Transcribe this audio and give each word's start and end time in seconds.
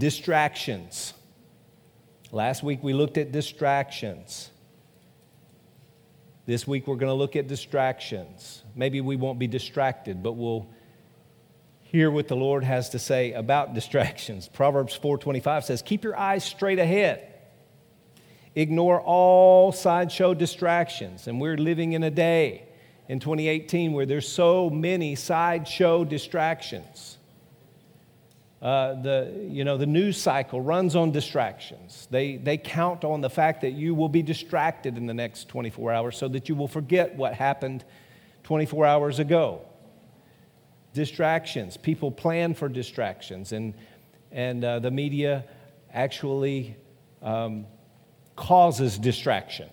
Distractions. 0.00 1.12
Last 2.32 2.62
week 2.62 2.82
we 2.82 2.94
looked 2.94 3.18
at 3.18 3.32
distractions. 3.32 4.48
This 6.46 6.66
week 6.66 6.86
we're 6.86 6.96
going 6.96 7.10
to 7.10 7.14
look 7.14 7.36
at 7.36 7.48
distractions. 7.48 8.62
Maybe 8.74 9.02
we 9.02 9.16
won't 9.16 9.38
be 9.38 9.46
distracted, 9.46 10.22
but 10.22 10.32
we'll 10.32 10.66
hear 11.82 12.10
what 12.10 12.28
the 12.28 12.34
Lord 12.34 12.64
has 12.64 12.88
to 12.90 12.98
say 12.98 13.34
about 13.34 13.74
distractions. 13.74 14.48
Proverbs 14.52 14.98
4:25 14.98 15.64
says, 15.64 15.82
"Keep 15.82 16.04
your 16.04 16.18
eyes 16.18 16.44
straight 16.44 16.78
ahead. 16.78 17.34
Ignore 18.54 19.02
all 19.02 19.70
sideshow 19.70 20.32
distractions." 20.32 21.26
And 21.26 21.38
we're 21.42 21.58
living 21.58 21.92
in 21.92 22.04
a 22.04 22.10
day 22.10 22.64
in 23.06 23.20
2018 23.20 23.92
where 23.92 24.06
there's 24.06 24.26
so 24.26 24.70
many 24.70 25.14
sideshow 25.14 26.04
distractions. 26.04 27.18
Uh, 28.62 29.00
the, 29.00 29.46
you 29.48 29.64
know, 29.64 29.78
the 29.78 29.86
news 29.86 30.20
cycle 30.20 30.60
runs 30.60 30.94
on 30.94 31.10
distractions. 31.10 32.06
They, 32.10 32.36
they 32.36 32.58
count 32.58 33.04
on 33.04 33.22
the 33.22 33.30
fact 33.30 33.62
that 33.62 33.70
you 33.70 33.94
will 33.94 34.10
be 34.10 34.22
distracted 34.22 34.98
in 34.98 35.06
the 35.06 35.14
next 35.14 35.48
24 35.48 35.92
hours 35.92 36.18
so 36.18 36.28
that 36.28 36.48
you 36.50 36.54
will 36.54 36.68
forget 36.68 37.16
what 37.16 37.32
happened 37.32 37.84
24 38.44 38.84
hours 38.84 39.18
ago. 39.18 39.62
Distractions. 40.92 41.78
People 41.78 42.10
plan 42.10 42.52
for 42.52 42.68
distractions, 42.68 43.52
and, 43.52 43.72
and 44.30 44.62
uh, 44.62 44.78
the 44.78 44.90
media 44.90 45.44
actually 45.94 46.76
um, 47.22 47.64
causes 48.36 48.98
distraction. 48.98 49.70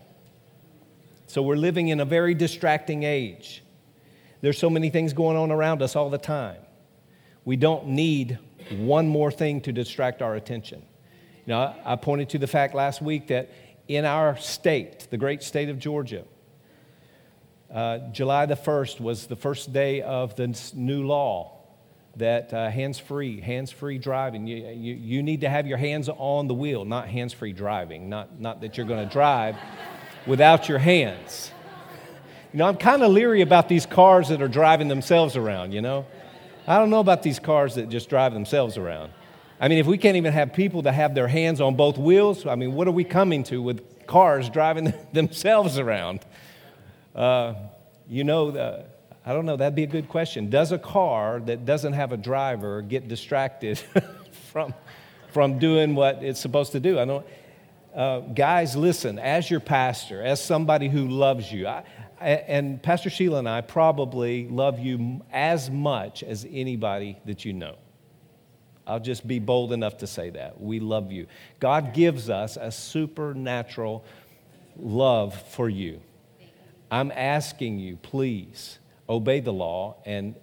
So 1.26 1.42
we're 1.42 1.58
living 1.58 1.90
in 1.90 2.00
a 2.00 2.06
very 2.06 2.36
distracting 2.36 3.04
age. 3.04 3.64
There's 4.40 4.58
so 4.58 4.70
many 4.70 4.90
things 4.92 5.12
going 5.12 5.36
on 5.36 5.52
around 5.52 5.82
us 5.82 5.98
all 5.98 6.10
the 6.10 6.18
time. 6.18 6.62
We 7.44 7.58
don't 7.58 7.88
need 7.88 8.40
one 8.72 9.08
more 9.08 9.32
thing 9.32 9.62
to 9.62 9.72
distract 9.72 10.22
our 10.22 10.36
attention. 10.36 10.82
You 11.46 11.54
know, 11.54 11.74
I 11.86 11.96
pointed 11.96 12.30
to 12.30 12.40
the 12.40 12.48
fact 12.48 12.76
last 12.76 13.02
week 13.02 13.28
that 13.28 13.50
in 13.88 14.06
our 14.06 14.38
state, 14.38 15.08
the 15.10 15.18
great 15.18 15.44
state 15.44 15.70
of 15.70 15.80
Georgia, 15.80 16.26
uh, 17.74 18.00
July 18.12 18.46
the 18.46 18.56
1st 18.56 19.00
was 19.00 19.28
the 19.28 19.36
first 19.36 19.74
day 19.74 20.02
of 20.02 20.36
the 20.36 20.58
new 20.74 21.06
law 21.06 21.54
that 22.18 22.54
uh, 22.54 22.70
hands 22.70 22.98
free, 22.98 23.40
hands 23.40 23.72
free 23.72 23.98
driving. 23.98 24.48
You, 24.48 24.58
you, 24.58 24.96
you, 24.96 25.24
need 25.24 25.42
to 25.42 25.50
have 25.50 25.68
your 25.68 25.78
hands 25.78 26.10
on 26.10 26.48
the 26.48 26.54
wheel, 26.54 26.84
not 26.84 27.08
hands 27.08 27.34
free 27.34 27.54
driving, 27.54 28.10
not, 28.10 28.40
not 28.40 28.62
that 28.62 28.78
you're 28.78 28.88
going 28.88 29.08
to 29.08 29.12
drive 29.12 29.56
without 30.26 30.68
your 30.68 30.80
hands. 30.80 31.52
You 32.54 32.60
know, 32.60 32.66
I'm 32.66 32.78
kind 32.78 33.04
of 33.04 33.12
leery 33.12 33.42
about 33.42 33.70
these 33.70 33.86
cars 33.86 34.30
that 34.30 34.42
are 34.42 34.48
driving 34.48 34.88
themselves 34.88 35.36
around, 35.36 35.74
you 35.74 35.82
know? 35.82 36.06
I 36.68 36.78
don't 36.78 36.90
know 36.90 37.00
about 37.00 37.24
these 37.24 37.40
cars 37.40 37.76
that 37.76 37.88
just 37.88 38.10
drive 38.10 38.34
themselves 38.34 38.78
around. 38.78 39.14
I 39.60 39.70
mean, 39.70 39.78
if 39.78 39.88
we 39.88 39.98
can't 39.98 40.18
even 40.18 40.34
have 40.34 40.52
people 40.52 40.82
that 40.82 40.92
have 40.92 41.16
their 41.16 41.30
hands 41.30 41.62
on 41.62 41.76
both 41.76 41.98
wheels, 41.98 42.46
I 42.46 42.56
mean, 42.56 42.74
what 42.74 42.90
are 42.90 42.92
we 42.92 43.06
coming 43.06 43.44
to 43.46 43.62
with 43.62 44.06
cars 44.06 44.50
driving 44.50 44.94
themselves 45.14 45.80
around? 45.80 46.20
Uh, 47.16 47.54
you 48.10 48.26
know, 48.26 48.52
the, 48.52 48.86
I 49.26 49.32
don't 49.32 49.46
know, 49.46 49.56
that'd 49.56 49.76
be 49.76 49.84
a 49.84 49.88
good 49.88 50.10
question. 50.10 50.50
Does 50.50 50.74
a 50.74 50.78
car 50.78 51.40
that 51.40 51.66
doesn't 51.66 51.94
have 51.94 52.12
a 52.12 52.18
driver 52.18 52.82
get 52.82 53.08
distracted 53.08 53.80
from, 54.52 54.74
from 55.32 55.60
doing 55.60 55.96
what 55.96 56.22
it's 56.22 56.40
supposed 56.40 56.74
to 56.74 56.82
do? 56.82 57.00
I 57.00 57.06
don't. 57.06 57.26
Uh, 57.96 58.20
guys, 58.20 58.76
listen, 58.76 59.18
as 59.18 59.50
your 59.50 59.60
pastor, 59.60 60.22
as 60.22 60.44
somebody 60.44 60.88
who 60.88 61.08
loves 61.08 61.52
you, 61.52 61.66
I, 61.68 61.84
and 62.20 62.82
Pastor 62.82 63.10
Sheila 63.10 63.40
and 63.40 63.50
I 63.50 63.62
probably 63.62 64.48
love 64.48 64.80
you 64.80 65.22
as 65.32 65.70
much 65.70 66.24
as 66.24 66.46
anybody 66.50 67.18
that 67.26 67.46
you 67.46 67.54
know. 67.54 67.78
I'll 68.86 69.00
just 69.00 69.28
be 69.28 69.40
bold 69.40 69.74
enough 69.74 69.98
to 69.98 70.08
say 70.08 70.30
that. 70.32 70.62
We 70.62 70.80
love 70.80 71.12
you. 71.12 71.28
God 71.60 71.94
gives 71.94 72.30
us 72.30 72.58
a 72.60 72.72
supernatural 72.72 74.06
love 74.78 75.40
for 75.52 75.68
you. 75.68 76.00
I'm 76.90 77.12
asking 77.12 77.80
you, 77.80 77.98
please 77.98 78.80
obey 79.10 79.42
the 79.42 79.52
law. 79.52 79.98
And 80.06 80.36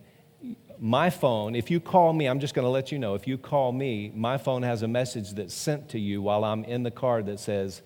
my 0.79 1.09
phone, 1.09 1.55
if 1.55 1.71
you 1.71 1.81
call 1.81 2.12
me, 2.12 2.27
I'm 2.27 2.41
just 2.41 2.55
going 2.55 2.67
to 2.67 2.71
let 2.71 2.93
you 2.93 2.99
know 2.99 3.15
if 3.15 3.27
you 3.27 3.39
call 3.39 3.73
me, 3.73 4.12
my 4.15 4.37
phone 4.37 4.62
has 4.62 4.83
a 4.83 4.89
message 4.89 5.33
that's 5.33 5.55
sent 5.55 5.89
to 5.91 5.99
you 5.99 6.21
while 6.21 6.45
I'm 6.45 6.65
in 6.65 6.83
the 6.83 6.91
car 6.91 7.23
that 7.23 7.41
says, 7.41 7.81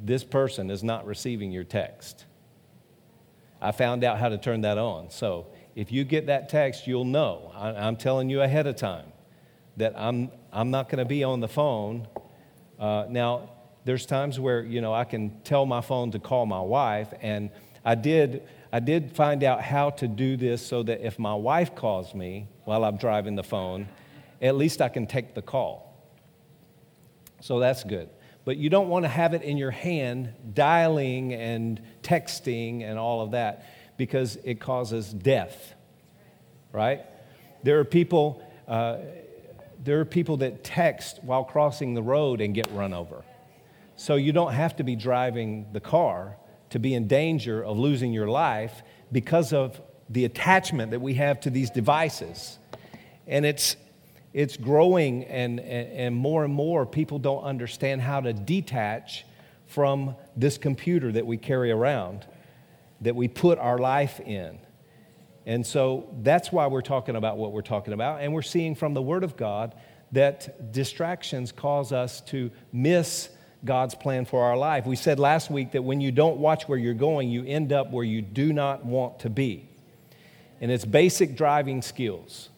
This 0.00 0.24
person 0.24 0.70
is 0.70 0.82
not 0.82 1.06
receiving 1.06 1.52
your 1.52 1.64
text. 1.64 2.24
I 3.62 3.70
found 3.70 4.02
out 4.02 4.18
how 4.18 4.28
to 4.28 4.38
turn 4.38 4.62
that 4.62 4.76
on. 4.76 5.08
So 5.10 5.46
if 5.76 5.92
you 5.92 6.02
get 6.02 6.26
that 6.26 6.48
text, 6.48 6.88
you'll 6.88 7.04
know. 7.04 7.52
I, 7.54 7.86
am 7.86 7.96
telling 7.96 8.28
you 8.28 8.42
ahead 8.42 8.66
of 8.66 8.74
time 8.74 9.06
that 9.76 9.94
I'm, 9.96 10.32
I'm 10.52 10.72
not 10.72 10.88
going 10.88 10.98
to 10.98 11.04
be 11.04 11.22
on 11.22 11.38
the 11.38 11.48
phone. 11.48 12.08
Uh, 12.78 13.06
now, 13.08 13.50
there's 13.84 14.04
times 14.04 14.40
where, 14.40 14.62
you 14.62 14.80
know, 14.80 14.92
I 14.92 15.04
can 15.04 15.40
tell 15.44 15.64
my 15.64 15.80
phone 15.80 16.10
to 16.10 16.18
call 16.18 16.44
my 16.44 16.60
wife, 16.60 17.12
and 17.20 17.50
I 17.84 17.94
did, 17.94 18.42
I 18.72 18.80
did 18.80 19.14
find 19.14 19.44
out 19.44 19.62
how 19.62 19.90
to 19.90 20.08
do 20.08 20.36
this 20.36 20.64
so 20.66 20.82
that 20.82 21.06
if 21.06 21.18
my 21.18 21.34
wife 21.34 21.74
calls 21.76 22.14
me 22.14 22.48
while 22.64 22.84
I'm 22.84 22.96
driving 22.96 23.36
the 23.36 23.44
phone, 23.44 23.88
at 24.40 24.56
least 24.56 24.82
I 24.82 24.88
can 24.88 25.06
take 25.06 25.34
the 25.34 25.42
call. 25.42 25.88
So 27.40 27.60
that's 27.60 27.84
good 27.84 28.08
but 28.44 28.56
you 28.56 28.70
don't 28.70 28.88
want 28.88 29.04
to 29.04 29.08
have 29.08 29.34
it 29.34 29.42
in 29.42 29.56
your 29.56 29.70
hand 29.70 30.32
dialing 30.54 31.32
and 31.32 31.80
texting 32.02 32.82
and 32.82 32.98
all 32.98 33.20
of 33.20 33.32
that 33.32 33.66
because 33.96 34.36
it 34.44 34.60
causes 34.60 35.12
death 35.12 35.74
right? 36.72 37.04
There 37.62 37.78
are 37.78 37.84
people 37.84 38.42
uh, 38.66 38.98
there 39.84 40.00
are 40.00 40.04
people 40.04 40.38
that 40.38 40.62
text 40.62 41.18
while 41.22 41.42
crossing 41.42 41.94
the 41.94 42.02
road 42.02 42.40
and 42.40 42.54
get 42.54 42.70
run 42.72 42.94
over. 42.94 43.24
So 43.96 44.14
you 44.14 44.32
don't 44.32 44.52
have 44.52 44.76
to 44.76 44.84
be 44.84 44.94
driving 44.94 45.66
the 45.72 45.80
car 45.80 46.36
to 46.70 46.78
be 46.78 46.94
in 46.94 47.08
danger 47.08 47.64
of 47.64 47.78
losing 47.78 48.12
your 48.12 48.28
life 48.28 48.82
because 49.10 49.52
of 49.52 49.80
the 50.08 50.24
attachment 50.24 50.92
that 50.92 51.00
we 51.00 51.14
have 51.14 51.40
to 51.40 51.50
these 51.50 51.68
devices. 51.70 52.58
And 53.26 53.44
it's 53.44 53.76
it's 54.32 54.56
growing, 54.56 55.24
and, 55.24 55.60
and, 55.60 56.16
more 56.16 56.42
and 56.42 56.54
more 56.54 56.86
people 56.86 57.18
don't 57.18 57.42
understand 57.42 58.00
how 58.00 58.22
to 58.22 58.32
detach 58.32 59.26
from 59.72 60.14
this 60.36 60.58
computer 60.58 61.10
that 61.12 61.26
we 61.26 61.36
carry 61.36 61.70
around, 61.70 62.26
that 63.00 63.16
we 63.16 63.26
put 63.26 63.58
our 63.58 63.78
life 63.78 64.20
in. 64.20 64.58
And 65.46 65.66
so 65.66 66.14
that's 66.22 66.52
why 66.52 66.66
we're 66.66 66.82
talking 66.82 67.16
about 67.16 67.36
what 67.36 67.52
we're 67.52 67.62
talking 67.62 67.94
about. 67.94 68.20
And 68.20 68.32
we're 68.32 68.42
seeing 68.42 68.74
from 68.74 68.94
the 68.94 69.02
Word 69.02 69.24
of 69.24 69.36
God 69.36 69.74
that 70.12 70.72
distractions 70.72 71.52
cause 71.52 71.90
us 71.90 72.20
to 72.22 72.50
miss 72.72 73.30
God's 73.64 73.94
plan 73.94 74.24
for 74.24 74.44
our 74.44 74.56
life. 74.56 74.86
We 74.86 74.96
said 74.96 75.18
last 75.18 75.50
week 75.50 75.72
that 75.72 75.82
when 75.82 76.00
you 76.00 76.12
don't 76.12 76.36
watch 76.36 76.68
where 76.68 76.78
you're 76.78 76.94
going, 76.94 77.30
you 77.30 77.44
end 77.44 77.72
up 77.72 77.90
where 77.90 78.04
you 78.04 78.20
do 78.20 78.52
not 78.52 78.84
want 78.84 79.20
to 79.20 79.30
be. 79.30 79.68
And 80.60 80.70
it's 80.70 80.84
basic 80.84 81.34
driving 81.34 81.80
skills. 81.82 82.50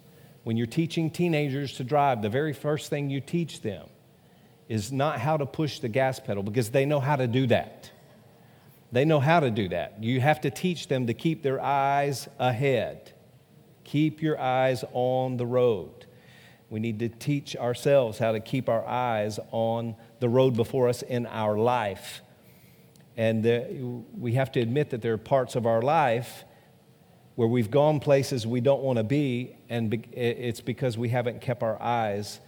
When 0.43 0.57
you're 0.57 0.67
teaching 0.67 1.11
teenagers 1.11 1.75
to 1.75 1.85
drive, 1.85 2.23
the 2.23 2.29
very 2.29 2.53
first 2.53 2.91
thing 2.91 3.09
you 3.09 3.21
teach 3.21 3.63
them 3.63 3.87
is 4.69 4.91
not 4.91 5.21
how 5.21 5.37
to 5.37 5.47
push 5.47 5.81
the 5.81 5.89
gas 5.89 6.19
pedal 6.19 6.43
because 6.43 6.71
they 6.71 6.87
know 6.87 7.01
how 7.01 7.17
to 7.17 7.27
do 7.27 7.47
that. 7.49 7.91
They 8.93 9.05
know 9.05 9.21
how 9.21 9.41
to 9.41 9.51
do 9.51 9.69
that. 9.71 10.03
You 10.03 10.21
have 10.21 10.41
to 10.43 10.51
teach 10.51 10.89
them 10.89 11.09
to 11.09 11.15
keep 11.15 11.43
their 11.43 11.61
eyes 11.61 12.29
ahead. 12.39 13.13
Keep 13.83 14.23
your 14.23 14.41
eyes 14.41 14.85
on 14.93 15.37
the 15.37 15.47
road. 15.47 16.07
We 16.71 16.81
need 16.81 16.99
to 17.01 17.09
teach 17.09 17.57
ourselves 17.57 18.19
how 18.19 18.33
to 18.33 18.41
keep 18.41 18.69
our 18.69 18.87
eyes 18.87 19.39
on 19.51 19.97
the 20.21 20.29
road 20.29 20.57
before 20.57 20.89
us 20.89 21.03
in 21.03 21.27
our 21.27 21.59
life. 21.59 22.23
And 23.17 24.05
we 24.19 24.33
have 24.35 24.51
to 24.53 24.61
admit 24.61 24.91
that 24.91 25.03
there 25.03 25.13
are 25.13 25.19
parts 25.19 25.55
of 25.55 25.67
our 25.67 25.83
life 25.83 26.45
where 27.35 27.49
we've 27.49 27.71
gone 27.71 28.01
places 28.01 28.47
we 28.47 28.61
don't 28.61 28.83
want 28.83 28.97
to 28.97 29.05
be, 29.05 29.57
and 29.69 29.93
it's 30.13 30.61
because 30.61 30.97
we 30.97 31.09
haven't 31.09 31.41
kept 31.41 31.63
our 31.63 31.81
eyes 31.83 32.41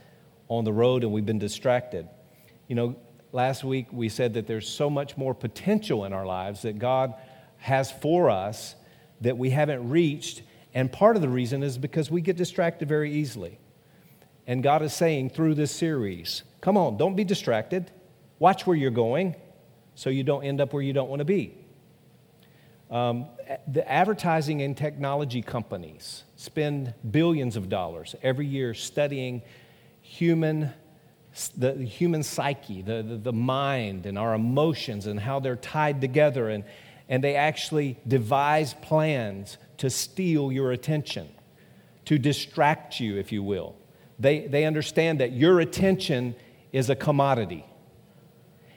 on 0.49 0.65
the 0.65 0.73
road 0.73 1.03
and 1.03 1.13
we've 1.13 1.27
been 1.27 1.41
distracted. 1.41 2.09
You 2.69 2.75
know, 2.75 2.97
last 3.33 3.65
week 3.65 3.87
we 3.93 4.09
said 4.09 4.35
that 4.35 4.47
there's 4.47 4.69
so 4.69 4.91
much 4.91 5.17
more 5.17 5.35
potential 5.35 6.05
in 6.05 6.13
our 6.13 6.27
lives 6.27 6.63
that 6.63 6.79
God 6.79 7.15
has 7.59 7.91
for 7.91 8.31
us 8.31 8.75
that 9.21 9.39
we 9.39 9.51
haven't 9.51 9.89
reached, 9.89 10.43
and 10.75 10.93
part 10.93 11.17
of 11.17 11.23
the 11.23 11.29
reason 11.29 11.63
is 11.63 11.79
because 11.79 12.11
we 12.11 12.21
get 12.21 12.37
distracted 12.37 12.89
very 12.89 13.13
easily. 13.13 13.59
And 14.47 14.63
God 14.63 14.83
is 14.83 14.93
saying 14.93 15.31
through 15.31 15.55
this 15.55 15.71
series, 15.71 16.43
come 16.61 16.77
on, 16.77 16.97
don't 16.97 17.17
be 17.17 17.25
distracted. 17.25 17.91
Watch 18.39 18.67
where 18.67 18.77
you're 18.77 18.91
going 18.91 19.35
so 19.95 20.11
you 20.11 20.23
don't 20.23 20.45
end 20.45 20.61
up 20.61 20.73
where 20.73 20.83
you 20.83 20.93
don't 20.93 21.09
want 21.09 21.21
to 21.21 21.25
be. 21.25 21.57
Um, 22.91 23.27
the 23.67 23.91
advertising 23.91 24.63
and 24.63 24.77
technology 24.77 25.43
companies 25.43 26.23
spend 26.37 26.95
billions 27.11 27.57
of 27.57 27.69
dollars 27.69 28.15
every 28.23 28.47
year 28.47 28.75
studying 28.75 29.43
human 30.03 30.73
the 31.57 31.73
human 31.75 32.23
psyche 32.23 32.83
the, 32.83 33.03
the, 33.03 33.17
the, 33.17 33.33
mind 33.33 34.07
and 34.07 34.19
our 34.19 34.35
emotions 34.35 35.07
and 35.07 35.21
how 35.21 35.39
they're 35.41 35.57
tied 35.57 36.01
together 36.01 36.49
and, 36.49 36.65
and 37.09 37.23
they 37.23 37.37
actually 37.37 37.99
devise 38.07 38.75
plans 38.75 39.59
to 39.79 39.91
steal 39.91 40.51
your 40.51 40.73
attention 40.73 41.29
to 42.07 42.19
distract 42.19 43.01
you 43.01 43.19
if 43.19 43.33
you 43.33 43.43
will 43.43 43.77
They, 44.19 44.47
they 44.47 44.65
understand 44.65 45.21
that 45.21 45.33
your 45.33 45.61
attention 45.61 46.35
is 46.73 46.91
a 46.91 46.97
commodity. 46.97 47.65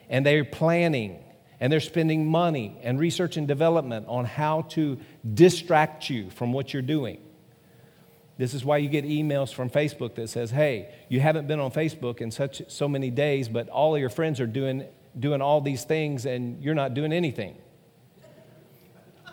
And 0.08 0.24
they're 0.24 0.44
planning 0.44 1.22
and 1.60 1.72
they're 1.72 1.80
spending 1.80 2.26
money 2.26 2.78
and 2.82 2.98
research 2.98 3.36
and 3.36 3.46
development 3.46 4.06
on 4.08 4.24
how 4.24 4.62
to 4.70 4.98
distract 5.34 6.08
you 6.08 6.30
from 6.30 6.52
what 6.52 6.72
you're 6.72 6.82
doing. 6.82 7.20
This 8.40 8.54
is 8.54 8.64
why 8.64 8.78
you 8.78 8.88
get 8.88 9.04
emails 9.04 9.52
from 9.52 9.68
Facebook 9.68 10.14
that 10.14 10.30
says, 10.30 10.50
"Hey, 10.50 10.88
you 11.10 11.20
haven't 11.20 11.46
been 11.46 11.60
on 11.60 11.70
Facebook 11.70 12.22
in 12.22 12.30
such 12.30 12.62
so 12.68 12.88
many 12.88 13.10
days, 13.10 13.50
but 13.50 13.68
all 13.68 13.94
of 13.94 14.00
your 14.00 14.08
friends 14.08 14.40
are 14.40 14.46
doing 14.46 14.86
doing 15.18 15.42
all 15.42 15.60
these 15.60 15.84
things 15.84 16.24
and 16.24 16.64
you're 16.64 16.74
not 16.74 16.94
doing 16.94 17.12
anything." 17.12 17.54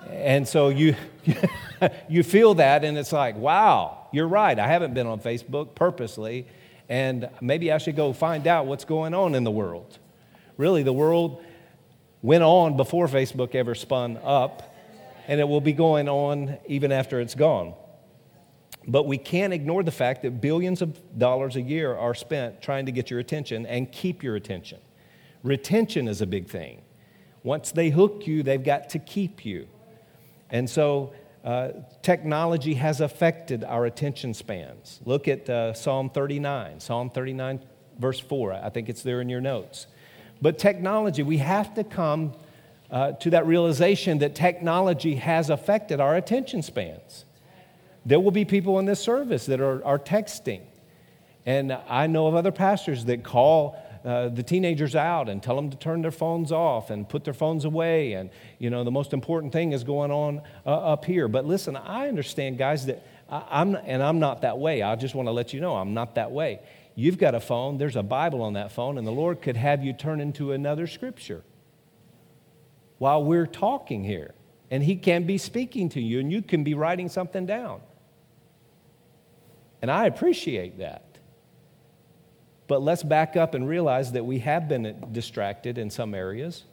And 0.09 0.45
so 0.45 0.67
you 0.67 0.97
you 2.09 2.21
feel 2.21 2.55
that 2.55 2.83
and 2.83 2.97
it's 2.97 3.13
like, 3.13 3.37
"Wow, 3.37 4.09
you're 4.11 4.27
right. 4.27 4.59
I 4.59 4.67
haven't 4.67 4.93
been 4.93 5.07
on 5.07 5.21
Facebook 5.21 5.73
purposely, 5.73 6.45
and 6.89 7.29
maybe 7.39 7.71
I 7.71 7.77
should 7.77 7.95
go 7.95 8.11
find 8.11 8.45
out 8.45 8.65
what's 8.65 8.83
going 8.83 9.13
on 9.13 9.35
in 9.35 9.45
the 9.45 9.51
world." 9.51 9.99
Really, 10.57 10.83
the 10.83 10.91
world 10.91 11.41
went 12.21 12.43
on 12.43 12.75
before 12.75 13.07
Facebook 13.07 13.55
ever 13.55 13.73
spun 13.73 14.19
up, 14.21 14.75
and 15.29 15.39
it 15.39 15.47
will 15.47 15.61
be 15.61 15.71
going 15.71 16.09
on 16.09 16.57
even 16.67 16.91
after 16.91 17.21
it's 17.21 17.35
gone. 17.35 17.73
But 18.87 19.05
we 19.05 19.17
can't 19.17 19.51
ignore 19.51 19.83
the 19.83 19.91
fact 19.91 20.21
that 20.21 20.39
billions 20.39 20.81
of 20.81 21.19
dollars 21.19 21.57
a 21.57 21.61
year 21.61 21.93
are 21.93 22.15
spent 22.15 22.61
trying 22.61 22.85
to 22.85 22.91
get 22.91 23.11
your 23.11 23.19
attention 23.19 23.65
and 23.65 23.91
keep 23.91 24.23
your 24.23 24.35
attention. 24.35 24.79
Retention 25.43 26.07
is 26.07 26.21
a 26.21 26.25
big 26.25 26.47
thing. 26.47 26.81
Once 27.43 27.71
they 27.71 27.89
hook 27.89 28.25
you, 28.25 28.43
they've 28.43 28.63
got 28.63 28.89
to 28.89 28.99
keep 28.99 29.45
you. 29.45 29.67
And 30.49 30.69
so 30.69 31.13
uh, 31.43 31.69
technology 32.01 32.75
has 32.75 33.01
affected 33.01 33.63
our 33.63 33.85
attention 33.85 34.33
spans. 34.33 34.99
Look 35.05 35.27
at 35.27 35.49
uh, 35.49 35.73
Psalm 35.73 36.09
39, 36.09 36.79
Psalm 36.79 37.09
39, 37.09 37.59
verse 37.99 38.19
4. 38.19 38.53
I 38.53 38.69
think 38.69 38.89
it's 38.89 39.03
there 39.03 39.21
in 39.21 39.29
your 39.29 39.41
notes. 39.41 39.87
But 40.41 40.59
technology, 40.59 41.23
we 41.23 41.37
have 41.37 41.73
to 41.75 41.83
come 41.83 42.33
uh, 42.89 43.13
to 43.13 43.29
that 43.31 43.45
realization 43.45 44.19
that 44.19 44.35
technology 44.35 45.15
has 45.15 45.49
affected 45.49 45.99
our 45.99 46.15
attention 46.15 46.61
spans. 46.61 47.25
There 48.07 48.21
will 48.21 48.31
be 48.31 48.45
people 48.45 48.79
in 48.79 48.85
this 48.85 49.01
service 49.01 49.47
that 49.47 49.59
are, 49.59 49.83
are 49.85 49.99
texting. 49.99 50.61
And 51.45 51.73
I 51.89 52.07
know 52.07 52.27
of 52.27 52.35
other 52.35 52.53
pastors 52.53 53.03
that 53.05 53.21
call 53.21 53.77
uh, 54.05 54.29
the 54.29 54.43
teenagers 54.43 54.95
out 54.95 55.27
and 55.27 55.43
tell 55.43 55.57
them 55.57 55.69
to 55.69 55.77
turn 55.77 56.01
their 56.01 56.11
phones 56.11 56.53
off 56.53 56.89
and 56.89 57.07
put 57.07 57.25
their 57.25 57.33
phones 57.33 57.65
away. 57.65 58.13
And, 58.13 58.29
you 58.59 58.69
know, 58.69 58.85
the 58.85 58.91
most 58.91 59.11
important 59.11 59.51
thing 59.51 59.73
is 59.73 59.83
going 59.83 60.09
on 60.09 60.41
uh, 60.65 60.69
up 60.69 61.03
here. 61.03 61.27
But 61.27 61.43
listen, 61.43 61.75
I 61.75 62.07
understand, 62.07 62.57
guys, 62.57 62.85
that 62.85 63.05
I, 63.29 63.61
am 63.61 63.75
and 63.75 64.01
I'm 64.01 64.19
not 64.19 64.41
that 64.43 64.57
way. 64.57 64.81
I 64.81 64.95
just 64.95 65.13
want 65.13 65.27
to 65.27 65.33
let 65.33 65.53
you 65.53 65.59
know 65.59 65.75
I'm 65.75 65.93
not 65.93 66.15
that 66.15 66.31
way. 66.31 66.61
You've 66.95 67.17
got 67.17 67.35
a 67.35 67.41
phone, 67.41 67.77
there's 67.77 67.97
a 67.97 68.03
Bible 68.03 68.41
on 68.41 68.53
that 68.53 68.71
phone, 68.71 68.97
and 68.97 69.05
the 69.05 69.11
Lord 69.11 69.41
could 69.41 69.57
have 69.57 69.83
you 69.83 69.91
turn 69.91 70.21
into 70.21 70.53
another 70.53 70.87
scripture 70.87 71.43
while 72.99 73.21
we're 73.21 73.45
talking 73.45 74.05
here. 74.05 74.33
And 74.71 74.81
He 74.81 74.95
can 74.95 75.25
be 75.25 75.37
speaking 75.37 75.89
to 75.89 76.01
you, 76.01 76.21
and 76.21 76.31
you 76.31 76.41
can 76.41 76.63
be 76.63 76.73
writing 76.73 77.09
something 77.09 77.45
down. 77.45 77.81
And 79.81 79.91
I 79.91 80.05
appreciate 80.05 80.79
that. 80.79 81.03
But 82.67 82.81
let's 82.81 83.03
back 83.03 83.35
up 83.35 83.53
and 83.53 83.67
realize 83.67 84.11
that 84.11 84.25
we 84.25 84.39
have 84.39 84.67
been 84.67 85.07
distracted 85.11 85.77
in 85.77 85.89
some 85.89 86.13
areas. 86.13 86.65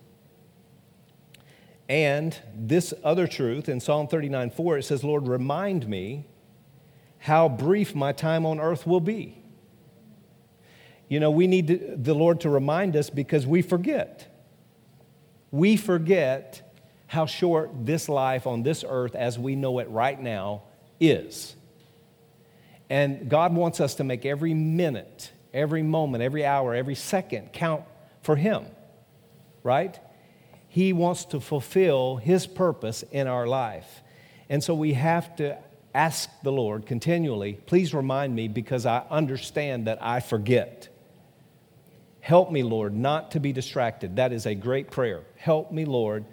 And 1.88 2.36
this 2.54 2.94
other 3.04 3.26
truth 3.26 3.68
in 3.68 3.78
Psalm 3.80 4.08
39 4.08 4.50
4, 4.50 4.78
it 4.78 4.82
says, 4.84 5.04
Lord, 5.04 5.28
remind 5.28 5.86
me 5.86 6.26
how 7.18 7.48
brief 7.48 7.94
my 7.94 8.12
time 8.12 8.44
on 8.44 8.58
earth 8.58 8.86
will 8.86 9.00
be. 9.00 9.38
You 11.08 11.20
know, 11.20 11.30
we 11.30 11.46
need 11.46 12.02
the 12.02 12.14
Lord 12.14 12.40
to 12.40 12.50
remind 12.50 12.96
us 12.96 13.10
because 13.10 13.46
we 13.46 13.62
forget. 13.62 14.30
We 15.50 15.76
forget 15.76 16.74
how 17.06 17.26
short 17.26 17.86
this 17.86 18.08
life 18.08 18.46
on 18.46 18.62
this 18.62 18.84
earth 18.86 19.14
as 19.14 19.38
we 19.38 19.54
know 19.54 19.78
it 19.78 19.88
right 19.90 20.20
now 20.20 20.62
is. 20.98 21.54
And 22.90 23.28
God 23.28 23.54
wants 23.54 23.80
us 23.80 23.94
to 23.96 24.04
make 24.04 24.26
every 24.26 24.54
minute, 24.54 25.32
every 25.52 25.82
moment, 25.82 26.22
every 26.22 26.44
hour, 26.44 26.74
every 26.74 26.94
second 26.94 27.52
count 27.52 27.84
for 28.22 28.36
Him, 28.36 28.66
right? 29.62 29.98
He 30.68 30.92
wants 30.92 31.24
to 31.26 31.40
fulfill 31.40 32.16
His 32.16 32.46
purpose 32.46 33.02
in 33.10 33.26
our 33.26 33.46
life. 33.46 34.02
And 34.48 34.62
so 34.62 34.74
we 34.74 34.92
have 34.94 35.36
to 35.36 35.56
ask 35.94 36.28
the 36.42 36.52
Lord 36.52 36.86
continually, 36.86 37.54
please 37.66 37.94
remind 37.94 38.34
me 38.34 38.48
because 38.48 38.84
I 38.84 39.04
understand 39.10 39.86
that 39.86 40.02
I 40.02 40.20
forget. 40.20 40.88
Help 42.20 42.50
me, 42.50 42.62
Lord, 42.62 42.94
not 42.94 43.32
to 43.32 43.40
be 43.40 43.52
distracted. 43.52 44.16
That 44.16 44.32
is 44.32 44.46
a 44.46 44.54
great 44.54 44.90
prayer. 44.90 45.22
Help 45.36 45.70
me, 45.70 45.84
Lord, 45.84 46.24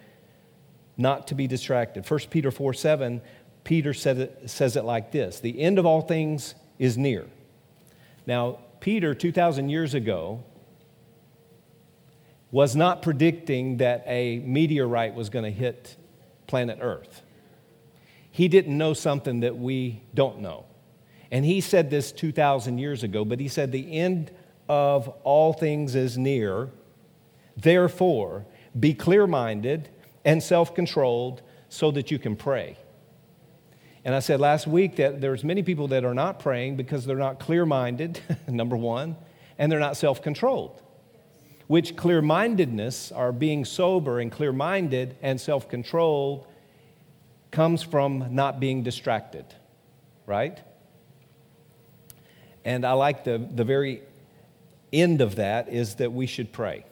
not 0.97 1.27
to 1.27 1.35
be 1.35 1.47
distracted. 1.47 2.09
1 2.09 2.19
Peter 2.29 2.49
4 2.49 2.73
7 2.73 3.21
Peter 3.63 3.91
it, 3.91 4.49
says 4.49 4.75
it 4.75 4.83
like 4.83 5.11
this 5.11 5.39
The 5.39 5.59
end 5.59 5.79
of 5.79 5.85
all 5.85 6.01
things 6.01 6.55
is 6.79 6.97
near. 6.97 7.25
Now, 8.25 8.59
Peter, 8.79 9.13
2,000 9.13 9.69
years 9.69 9.93
ago, 9.93 10.43
was 12.51 12.75
not 12.75 13.01
predicting 13.01 13.77
that 13.77 14.03
a 14.05 14.39
meteorite 14.39 15.15
was 15.15 15.29
going 15.29 15.45
to 15.45 15.51
hit 15.51 15.95
planet 16.47 16.79
Earth. 16.81 17.21
He 18.29 18.47
didn't 18.47 18.77
know 18.77 18.93
something 18.93 19.41
that 19.41 19.57
we 19.57 20.01
don't 20.13 20.39
know. 20.39 20.65
And 21.31 21.45
he 21.45 21.61
said 21.61 21.89
this 21.89 22.11
2,000 22.11 22.77
years 22.77 23.03
ago, 23.03 23.23
but 23.23 23.39
he 23.39 23.47
said, 23.47 23.71
The 23.71 23.97
end 23.97 24.31
of 24.67 25.07
all 25.23 25.53
things 25.53 25.95
is 25.95 26.17
near. 26.17 26.69
Therefore, 27.55 28.45
be 28.77 28.93
clear 28.93 29.27
minded 29.27 29.89
and 30.25 30.41
self 30.41 30.75
controlled 30.75 31.41
so 31.69 31.91
that 31.91 32.11
you 32.11 32.19
can 32.19 32.35
pray. 32.35 32.77
And 34.03 34.15
I 34.15 34.19
said 34.19 34.39
last 34.39 34.65
week 34.65 34.95
that 34.95 35.21
there's 35.21 35.43
many 35.43 35.61
people 35.61 35.89
that 35.89 36.03
are 36.03 36.13
not 36.13 36.39
praying 36.39 36.75
because 36.75 37.05
they're 37.05 37.17
not 37.17 37.39
clear 37.39 37.65
minded, 37.65 38.19
number 38.47 38.75
one, 38.75 39.15
and 39.57 39.71
they're 39.71 39.79
not 39.79 39.95
self 39.95 40.21
controlled. 40.21 40.81
Which 41.67 41.95
clear 41.95 42.21
mindedness, 42.21 43.11
or 43.11 43.31
being 43.31 43.63
sober 43.63 44.19
and 44.19 44.31
clear 44.31 44.51
minded 44.51 45.15
and 45.21 45.39
self 45.39 45.69
controlled, 45.69 46.47
comes 47.51 47.83
from 47.83 48.33
not 48.33 48.59
being 48.59 48.81
distracted, 48.81 49.45
right? 50.25 50.59
And 52.65 52.85
I 52.85 52.93
like 52.93 53.23
the, 53.23 53.37
the 53.37 53.63
very 53.63 54.01
end 54.91 55.21
of 55.21 55.35
that 55.35 55.69
is 55.69 55.95
that 55.95 56.11
we 56.11 56.25
should 56.25 56.51
pray. 56.51 56.85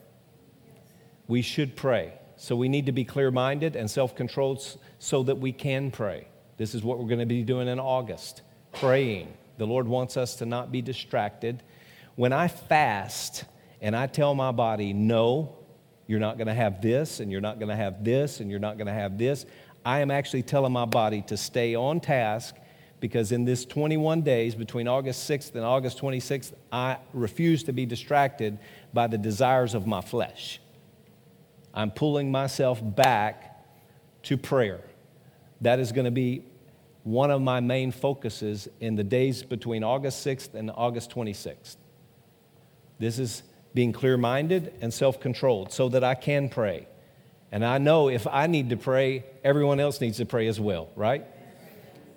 We 1.28 1.42
should 1.42 1.76
pray. 1.76 2.14
So 2.38 2.56
we 2.56 2.70
need 2.70 2.86
to 2.86 2.92
be 2.92 3.04
clear 3.04 3.32
minded 3.32 3.76
and 3.76 3.90
self 3.90 4.16
controlled 4.16 4.64
so 5.00 5.24
that 5.24 5.40
we 5.40 5.52
can 5.52 5.92
pray. 5.92 6.28
This 6.60 6.76
is 6.76 6.84
what 6.84 7.00
we're 7.00 7.08
going 7.08 7.22
to 7.22 7.26
be 7.26 7.42
doing 7.42 7.70
in 7.70 7.80
August 7.80 8.42
praying. 8.74 9.34
The 9.58 9.66
Lord 9.66 9.88
wants 9.88 10.18
us 10.18 10.36
to 10.36 10.46
not 10.46 10.74
be 10.74 10.82
distracted. 10.82 11.64
When 12.16 12.34
I 12.34 12.50
fast 12.50 13.46
and 13.82 13.96
I 13.96 14.08
tell 14.08 14.36
my 14.36 14.52
body, 14.52 14.92
no, 14.92 15.56
you're 16.06 16.20
not 16.20 16.38
going 16.38 16.48
to 16.48 16.54
have 16.54 16.82
this, 16.82 17.22
and 17.22 17.32
you're 17.32 17.40
not 17.40 17.60
going 17.60 17.70
to 17.70 17.78
have 17.78 18.04
this, 18.04 18.42
and 18.42 18.52
you're 18.52 18.60
not 18.60 18.78
going 18.78 18.88
to 18.88 18.94
have 18.94 19.18
this, 19.18 19.46
I 19.86 20.00
am 20.00 20.12
actually 20.12 20.44
telling 20.44 20.74
my 20.74 20.84
body 20.84 21.22
to 21.28 21.38
stay 21.38 21.76
on 21.76 22.02
task 22.02 22.56
because 23.00 23.32
in 23.32 23.46
this 23.46 23.64
21 23.64 24.24
days 24.24 24.54
between 24.54 24.86
August 24.86 25.30
6th 25.30 25.56
and 25.56 25.64
August 25.64 26.02
26th, 26.02 26.52
I 26.74 26.98
refuse 27.14 27.64
to 27.64 27.72
be 27.72 27.86
distracted 27.86 28.60
by 28.94 29.08
the 29.08 29.18
desires 29.18 29.76
of 29.76 29.88
my 29.88 30.02
flesh. 30.02 30.60
I'm 31.74 31.92
pulling 31.92 32.30
myself 32.30 32.82
back 32.84 33.66
to 34.24 34.38
prayer. 34.38 34.82
That 35.62 35.80
is 35.80 35.92
going 35.92 36.06
to 36.06 36.12
be 36.12 36.44
one 37.04 37.32
of 37.32 37.42
my 37.42 37.60
main 37.60 37.92
focuses 37.92 38.68
in 38.80 38.96
the 38.96 39.04
days 39.04 39.44
between 39.44 39.84
August 39.84 40.26
6th 40.26 40.54
and 40.54 40.72
August 40.74 41.12
26th. 41.12 41.78
This 43.00 43.20
is 43.20 43.44
being 43.74 43.94
clear 43.94 44.18
minded 44.18 44.74
and 44.82 44.94
self 44.94 45.20
controlled 45.20 45.72
so 45.72 45.90
that 45.90 46.04
I 46.04 46.16
can 46.16 46.50
pray. 46.50 46.88
And 47.52 47.66
I 47.66 47.78
know 47.78 48.10
if 48.10 48.28
I 48.28 48.48
need 48.48 48.70
to 48.70 48.78
pray, 48.78 49.26
everyone 49.44 49.80
else 49.80 50.02
needs 50.02 50.18
to 50.18 50.26
pray 50.26 50.48
as 50.48 50.60
well, 50.60 50.90
right? 50.96 51.26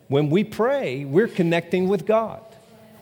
When 0.08 0.28
we 0.28 0.44
pray, 0.44 1.04
we're 1.04 1.28
connecting 1.28 1.88
with 1.88 2.04
God, 2.04 2.42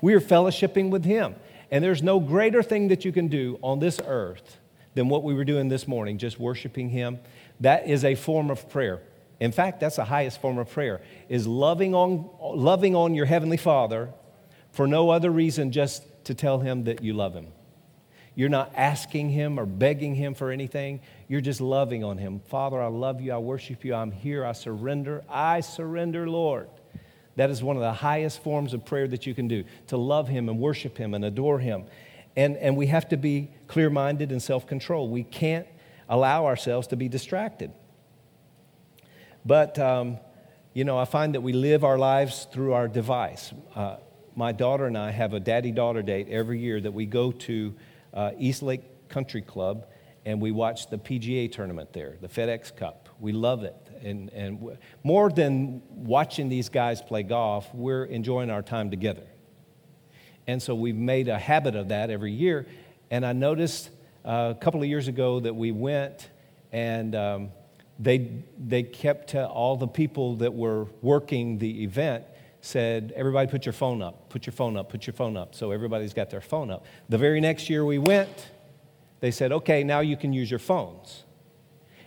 we 0.00 0.14
are 0.14 0.20
fellowshipping 0.20 0.90
with 0.90 1.04
Him. 1.04 1.34
And 1.72 1.84
there's 1.84 2.02
no 2.02 2.18
greater 2.18 2.62
thing 2.62 2.88
that 2.88 3.04
you 3.04 3.12
can 3.12 3.28
do 3.28 3.58
on 3.62 3.78
this 3.78 4.00
earth 4.04 4.58
than 4.94 5.08
what 5.08 5.22
we 5.22 5.34
were 5.34 5.44
doing 5.44 5.68
this 5.68 5.86
morning, 5.86 6.18
just 6.18 6.38
worshiping 6.38 6.90
Him. 6.90 7.18
That 7.60 7.88
is 7.88 8.04
a 8.04 8.14
form 8.14 8.50
of 8.50 8.68
prayer. 8.68 9.00
In 9.40 9.52
fact, 9.52 9.80
that's 9.80 9.96
the 9.96 10.04
highest 10.04 10.40
form 10.40 10.58
of 10.58 10.70
prayer, 10.70 11.00
is 11.28 11.46
loving 11.46 11.94
on, 11.94 12.28
loving 12.40 12.94
on 12.94 13.14
your 13.14 13.24
Heavenly 13.24 13.56
Father 13.56 14.10
for 14.70 14.86
no 14.86 15.10
other 15.10 15.30
reason 15.30 15.72
just 15.72 16.04
to 16.26 16.34
tell 16.34 16.60
Him 16.60 16.84
that 16.84 17.02
you 17.02 17.14
love 17.14 17.34
Him. 17.34 17.48
You're 18.34 18.50
not 18.50 18.72
asking 18.76 19.30
Him 19.30 19.58
or 19.58 19.66
begging 19.66 20.14
Him 20.14 20.34
for 20.34 20.50
anything. 20.50 21.00
You're 21.26 21.40
just 21.40 21.60
loving 21.60 22.04
on 22.04 22.18
Him. 22.18 22.40
Father, 22.46 22.80
I 22.80 22.86
love 22.86 23.20
you. 23.20 23.32
I 23.32 23.38
worship 23.38 23.84
you. 23.84 23.94
I'm 23.94 24.12
here. 24.12 24.44
I 24.44 24.52
surrender. 24.52 25.24
I 25.28 25.60
surrender, 25.60 26.28
Lord. 26.28 26.68
That 27.36 27.48
is 27.50 27.62
one 27.62 27.76
of 27.76 27.82
the 27.82 27.92
highest 27.92 28.42
forms 28.42 28.74
of 28.74 28.84
prayer 28.84 29.08
that 29.08 29.26
you 29.26 29.34
can 29.34 29.48
do 29.48 29.64
to 29.86 29.96
love 29.96 30.28
Him 30.28 30.50
and 30.50 30.58
worship 30.58 30.98
Him 30.98 31.14
and 31.14 31.24
adore 31.24 31.58
Him. 31.58 31.84
And, 32.36 32.56
and 32.58 32.76
we 32.76 32.86
have 32.88 33.08
to 33.08 33.16
be 33.16 33.50
clear 33.66 33.88
minded 33.88 34.32
and 34.32 34.42
self 34.42 34.66
control. 34.66 35.08
We 35.08 35.24
can't 35.24 35.66
allow 36.08 36.46
ourselves 36.46 36.88
to 36.88 36.96
be 36.96 37.08
distracted. 37.08 37.72
But, 39.44 39.78
um, 39.78 40.18
you 40.74 40.84
know, 40.84 40.98
I 40.98 41.04
find 41.04 41.34
that 41.34 41.40
we 41.40 41.52
live 41.52 41.84
our 41.84 41.98
lives 41.98 42.46
through 42.52 42.72
our 42.72 42.88
device. 42.88 43.52
Uh, 43.74 43.96
my 44.36 44.52
daughter 44.52 44.86
and 44.86 44.96
I 44.96 45.10
have 45.10 45.34
a 45.34 45.40
daddy 45.40 45.72
daughter 45.72 46.02
date 46.02 46.28
every 46.28 46.60
year 46.60 46.80
that 46.80 46.92
we 46.92 47.06
go 47.06 47.32
to 47.32 47.74
uh, 48.14 48.32
East 48.38 48.62
Lake 48.62 49.08
Country 49.08 49.42
Club 49.42 49.86
and 50.24 50.40
we 50.40 50.52
watch 50.52 50.90
the 50.90 50.98
PGA 50.98 51.50
tournament 51.50 51.92
there, 51.92 52.16
the 52.20 52.28
FedEx 52.28 52.76
Cup. 52.76 53.08
We 53.18 53.32
love 53.32 53.64
it. 53.64 53.76
And, 54.02 54.30
and 54.30 54.78
more 55.02 55.30
than 55.30 55.82
watching 55.90 56.48
these 56.48 56.68
guys 56.68 57.00
play 57.02 57.22
golf, 57.22 57.72
we're 57.74 58.04
enjoying 58.04 58.50
our 58.50 58.62
time 58.62 58.90
together. 58.90 59.26
And 60.46 60.62
so 60.62 60.74
we've 60.74 60.96
made 60.96 61.28
a 61.28 61.38
habit 61.38 61.74
of 61.74 61.88
that 61.88 62.10
every 62.10 62.32
year. 62.32 62.66
And 63.10 63.24
I 63.24 63.32
noticed 63.32 63.90
uh, 64.24 64.54
a 64.56 64.60
couple 64.60 64.82
of 64.82 64.88
years 64.88 65.08
ago 65.08 65.40
that 65.40 65.54
we 65.54 65.72
went 65.72 66.28
and 66.72 67.14
um, 67.14 67.50
they, 68.00 68.44
they 68.58 68.82
kept 68.82 69.34
all 69.34 69.76
the 69.76 69.86
people 69.86 70.36
that 70.36 70.54
were 70.54 70.86
working 71.02 71.58
the 71.58 71.84
event 71.84 72.24
said, 72.62 73.12
Everybody 73.14 73.50
put 73.50 73.66
your 73.66 73.74
phone 73.74 74.00
up, 74.00 74.30
put 74.30 74.46
your 74.46 74.52
phone 74.52 74.76
up, 74.76 74.88
put 74.88 75.06
your 75.06 75.14
phone 75.14 75.36
up. 75.36 75.54
So 75.54 75.70
everybody's 75.70 76.14
got 76.14 76.30
their 76.30 76.40
phone 76.40 76.70
up. 76.70 76.86
The 77.10 77.18
very 77.18 77.40
next 77.40 77.68
year 77.68 77.84
we 77.84 77.98
went, 77.98 78.48
they 79.20 79.30
said, 79.30 79.52
Okay, 79.52 79.84
now 79.84 80.00
you 80.00 80.16
can 80.16 80.32
use 80.32 80.50
your 80.50 80.58
phones. 80.58 81.24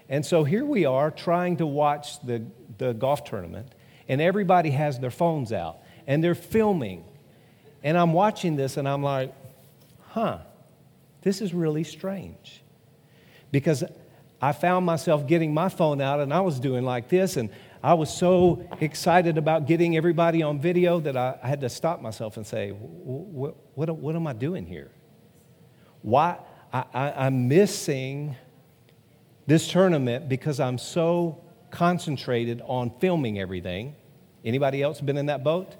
And 0.09 0.25
so 0.25 0.43
here 0.43 0.65
we 0.65 0.85
are 0.85 1.11
trying 1.11 1.57
to 1.57 1.65
watch 1.65 2.21
the, 2.25 2.43
the 2.77 2.93
golf 2.93 3.23
tournament, 3.23 3.73
and 4.07 4.19
everybody 4.19 4.71
has 4.71 4.99
their 4.99 5.11
phones 5.11 5.53
out, 5.53 5.77
and 6.07 6.23
they're 6.23 6.35
filming. 6.35 7.05
And 7.83 7.97
I'm 7.97 8.13
watching 8.13 8.55
this, 8.55 8.77
and 8.77 8.87
I'm 8.87 9.03
like, 9.03 9.33
huh, 10.09 10.39
this 11.21 11.41
is 11.41 11.53
really 11.53 11.83
strange. 11.83 12.63
Because 13.51 13.83
I 14.43 14.51
found 14.51 14.85
myself 14.85 15.25
getting 15.25 15.53
my 15.53 15.69
phone 15.69 16.01
out, 16.01 16.19
and 16.19 16.33
I 16.33 16.41
was 16.41 16.59
doing 16.59 16.83
like 16.83 17.07
this, 17.07 17.37
and 17.37 17.49
I 17.81 17.93
was 17.93 18.13
so 18.13 18.67
excited 18.81 19.37
about 19.37 19.67
getting 19.67 19.95
everybody 19.95 20.43
on 20.43 20.59
video 20.59 20.99
that 20.99 21.15
I, 21.15 21.39
I 21.41 21.47
had 21.47 21.61
to 21.61 21.69
stop 21.69 22.01
myself 22.01 22.35
and 22.35 22.45
say, 22.45 22.71
what, 22.71 23.55
what, 23.75 23.89
what 23.95 24.17
am 24.17 24.27
I 24.27 24.33
doing 24.33 24.65
here? 24.65 24.91
Why? 26.01 26.39
I, 26.73 26.83
I, 26.93 27.25
I'm 27.25 27.47
missing 27.47 28.35
this 29.47 29.71
tournament 29.71 30.27
because 30.27 30.59
I'm 30.59 30.77
so 30.77 31.41
concentrated 31.71 32.61
on 32.65 32.91
filming 32.99 33.39
everything. 33.39 33.95
Anybody 34.43 34.83
else 34.83 34.99
been 34.99 35.15
in 35.15 35.27
that 35.27 35.45
boat? 35.45 35.73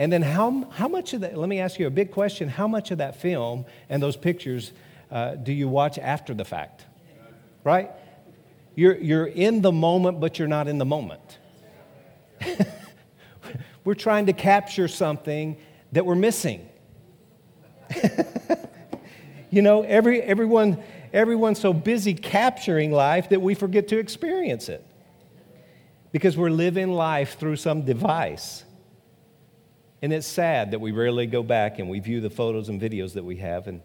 And 0.00 0.12
then 0.12 0.22
how, 0.22 0.68
how 0.72 0.88
much 0.88 1.12
of 1.12 1.20
that, 1.20 1.38
let 1.38 1.48
me 1.48 1.60
ask 1.60 1.78
you 1.78 1.86
a 1.86 1.90
big 1.90 2.10
question. 2.10 2.48
How 2.48 2.66
much 2.66 2.90
of 2.90 2.98
that 2.98 3.20
film 3.20 3.66
and 3.88 4.02
those 4.02 4.16
pictures 4.16 4.72
uh, 5.12 5.36
do 5.36 5.52
you 5.52 5.68
watch 5.68 5.96
after 5.96 6.34
the 6.34 6.44
fact? 6.44 6.86
Right? 7.64 7.90
You're, 8.74 8.96
you're 8.96 9.26
in 9.26 9.62
the 9.62 9.72
moment, 9.72 10.20
but 10.20 10.38
you're 10.38 10.48
not 10.48 10.68
in 10.68 10.78
the 10.78 10.84
moment. 10.84 11.38
we're 13.84 13.94
trying 13.94 14.26
to 14.26 14.32
capture 14.32 14.88
something 14.88 15.56
that 15.92 16.04
we're 16.04 16.14
missing. 16.14 16.68
you 19.50 19.62
know, 19.62 19.82
every, 19.82 20.20
everyone, 20.22 20.82
everyone's 21.12 21.60
so 21.60 21.72
busy 21.72 22.14
capturing 22.14 22.90
life 22.90 23.28
that 23.30 23.40
we 23.40 23.54
forget 23.54 23.88
to 23.88 23.98
experience 23.98 24.68
it 24.68 24.84
because 26.12 26.36
we're 26.36 26.50
living 26.50 26.92
life 26.92 27.38
through 27.38 27.56
some 27.56 27.82
device. 27.82 28.64
And 30.02 30.12
it's 30.12 30.26
sad 30.26 30.72
that 30.72 30.80
we 30.80 30.92
rarely 30.92 31.26
go 31.26 31.42
back 31.42 31.78
and 31.78 31.88
we 31.88 32.00
view 32.00 32.20
the 32.20 32.30
photos 32.30 32.68
and 32.68 32.80
videos 32.80 33.14
that 33.14 33.24
we 33.24 33.36
have. 33.36 33.68
And 33.68 33.80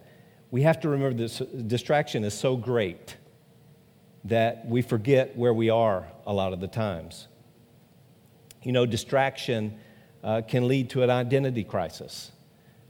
we 0.52 0.64
have 0.64 0.80
to 0.82 0.90
remember 0.90 1.16
this 1.16 1.38
distraction 1.38 2.24
is 2.24 2.34
so 2.34 2.58
great 2.58 3.16
that 4.26 4.66
we 4.66 4.82
forget 4.82 5.36
where 5.38 5.54
we 5.54 5.70
are 5.70 6.08
a 6.26 6.34
lot 6.34 6.54
of 6.54 6.60
the 6.60 6.68
times. 6.68 7.28
You 8.64 8.72
know, 8.72 8.86
distraction 8.86 9.80
uh, 10.24 10.42
can 10.48 10.68
lead 10.68 10.90
to 10.92 11.04
an 11.04 11.10
identity 11.10 11.64
crisis. 11.64 12.32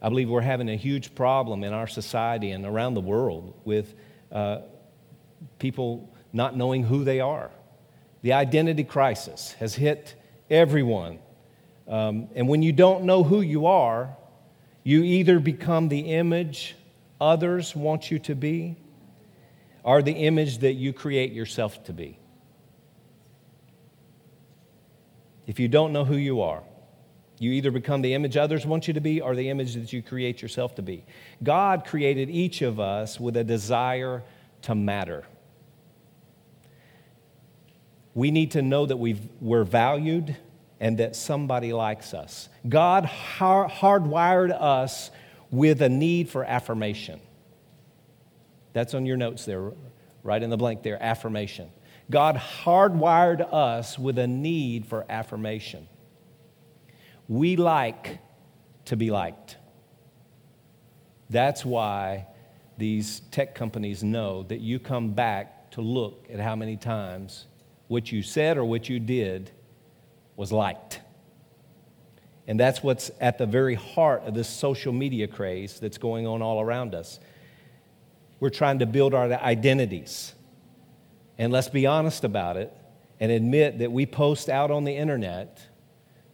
I 0.02 0.10
believe 0.10 0.30
we're 0.30 0.42
having 0.42 0.70
a 0.70 0.76
huge 0.76 1.14
problem 1.14 1.64
in 1.64 1.74
our 1.74 1.88
society 1.88 2.52
and 2.52 2.66
around 2.66 2.94
the 2.94 3.02
world 3.02 3.54
with 3.66 3.94
uh, 4.32 4.60
people 5.60 6.10
not 6.34 6.56
knowing 6.56 6.84
who 6.84 7.04
they 7.04 7.20
are. 7.20 7.52
The 8.22 8.34
identity 8.34 8.84
crisis 8.84 9.54
has 9.54 9.76
hit 9.76 10.16
everyone. 10.50 11.20
Um, 11.88 12.30
and 12.36 12.48
when 12.48 12.62
you 12.64 12.72
don't 12.72 13.04
know 13.04 13.24
who 13.24 13.42
you 13.42 13.66
are, 13.66 14.16
you 14.84 15.04
either 15.04 15.40
become 15.40 15.90
the 15.90 16.00
image 16.00 16.76
others 17.22 17.76
want 17.76 18.10
you 18.10 18.20
to 18.20 18.36
be 18.36 18.76
are 19.84 20.02
the 20.02 20.12
image 20.12 20.60
that 20.60 20.74
you 20.74 20.94
create 20.94 21.32
yourself 21.32 21.84
to 21.86 21.94
be. 21.94 22.20
If 25.48 25.60
you 25.60 25.68
don't 25.68 25.94
know 25.94 26.06
who 26.06 26.16
you 26.16 26.42
are, 26.42 26.64
you 27.40 27.52
either 27.54 27.72
become 27.72 28.02
the 28.02 28.14
image 28.14 28.38
others 28.38 28.66
want 28.66 28.88
you 28.88 28.94
to 28.94 29.00
be 29.00 29.22
or 29.22 29.36
the 29.36 29.50
image 29.50 29.74
that 29.76 29.94
you 29.94 30.02
create 30.02 30.42
yourself 30.42 30.76
to 30.76 30.82
be. 30.82 31.06
God 31.42 31.86
created 31.86 32.30
each 32.30 32.62
of 32.62 32.80
us 32.80 33.20
with 33.20 33.38
a 33.38 33.44
desire 33.44 34.24
to 34.64 34.76
matter. 34.76 35.26
We 38.14 38.32
need 38.32 38.52
to 38.52 38.62
know 38.62 38.86
that 38.86 38.98
we 38.98 39.18
are 39.50 39.64
valued 39.64 40.36
and 40.82 40.98
that 40.98 41.16
somebody 41.16 41.72
likes 41.72 42.14
us. 42.14 42.50
God 42.68 43.06
hardwired 43.06 44.52
us 44.52 45.10
with 45.50 45.82
a 45.82 45.90
need 45.90 46.30
for 46.30 46.44
affirmation. 46.44 47.22
That's 48.74 48.94
on 48.94 49.06
your 49.06 49.18
notes 49.18 49.46
there, 49.46 49.72
right 50.24 50.42
in 50.42 50.50
the 50.50 50.58
blank 50.58 50.84
there 50.84 51.02
affirmation. 51.02 51.70
God 52.10 52.36
hardwired 52.36 53.54
us 53.54 54.00
with 54.00 54.18
a 54.18 54.28
need 54.28 54.86
for 54.86 55.06
affirmation. 55.10 55.88
We 57.28 57.56
like 57.56 58.20
to 58.86 58.96
be 58.96 59.12
liked. 59.12 59.58
That's 61.30 61.64
why 61.64 62.28
these 62.78 63.20
tech 63.32 63.54
companies 63.54 64.04
know 64.04 64.44
that 64.44 64.60
you 64.60 64.80
come 64.80 65.12
back 65.12 65.72
to 65.72 65.82
look 65.82 66.26
at 66.32 66.40
how 66.40 66.56
many 66.56 66.78
times 66.78 67.46
what 67.88 68.12
you 68.12 68.24
said 68.24 68.58
or 68.58 68.66
what 68.66 68.90
you 68.90 69.00
did 69.00 69.52
was 70.36 70.52
liked. 70.52 71.02
And 72.48 72.60
that's 72.60 72.82
what's 72.82 73.12
at 73.20 73.38
the 73.38 73.46
very 73.46 73.76
heart 73.76 74.24
of 74.24 74.34
this 74.34 74.50
social 74.50 74.92
media 74.92 75.28
craze 75.28 75.80
that's 75.80 76.00
going 76.00 76.26
on 76.26 76.42
all 76.42 76.60
around 76.60 76.96
us. 76.96 77.20
We're 78.40 78.50
trying 78.50 78.80
to 78.80 78.86
build 78.86 79.14
our 79.14 79.32
identities. 79.32 80.34
And 81.38 81.52
let's 81.52 81.70
be 81.70 81.86
honest 81.86 82.24
about 82.24 82.58
it 82.58 82.74
and 83.20 83.32
admit 83.32 83.80
that 83.80 83.92
we 83.92 84.06
post 84.06 84.50
out 84.50 84.72
on 84.72 84.84
the 84.84 84.96
internet 84.96 85.62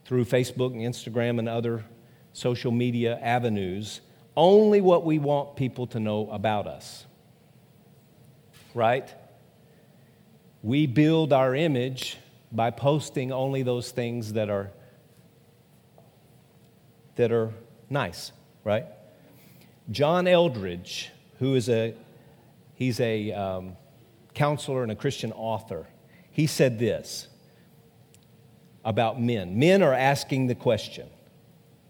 through 0.06 0.26
Facebook 0.26 0.72
and 0.74 0.82
Instagram 0.82 1.40
and 1.40 1.50
other 1.50 1.84
social 2.34 2.72
media 2.72 3.18
avenues 3.22 4.02
only 4.36 4.82
what 4.82 5.06
we 5.06 5.18
want 5.18 5.56
people 5.56 5.88
to 5.88 6.00
know 6.00 6.30
about 6.30 6.68
us. 6.68 7.06
Right? 8.74 9.12
We 10.62 10.86
build 10.88 11.32
our 11.32 11.56
image 11.56 12.18
by 12.52 12.72
posting 12.72 13.32
only 13.32 13.64
those 13.64 13.92
things 13.92 14.34
that 14.34 14.50
are 14.50 14.72
that 17.16 17.32
are 17.32 17.54
nice, 17.90 18.34
right? 18.66 18.86
John 19.90 20.26
Eldredge 20.26 21.10
who 21.40 21.56
is 21.56 21.70
a 21.70 21.94
he's 22.76 23.00
a 23.00 23.32
um, 23.32 23.78
counselor 24.34 24.84
and 24.84 24.92
a 24.92 24.96
Christian 24.96 25.32
author. 25.32 25.88
He 26.32 26.48
said 26.48 26.80
this 26.80 27.28
about 28.84 29.20
men. 29.20 29.58
Men 29.58 29.82
are 29.82 29.94
asking 29.94 30.48
the 30.48 30.56
question, 30.56 31.08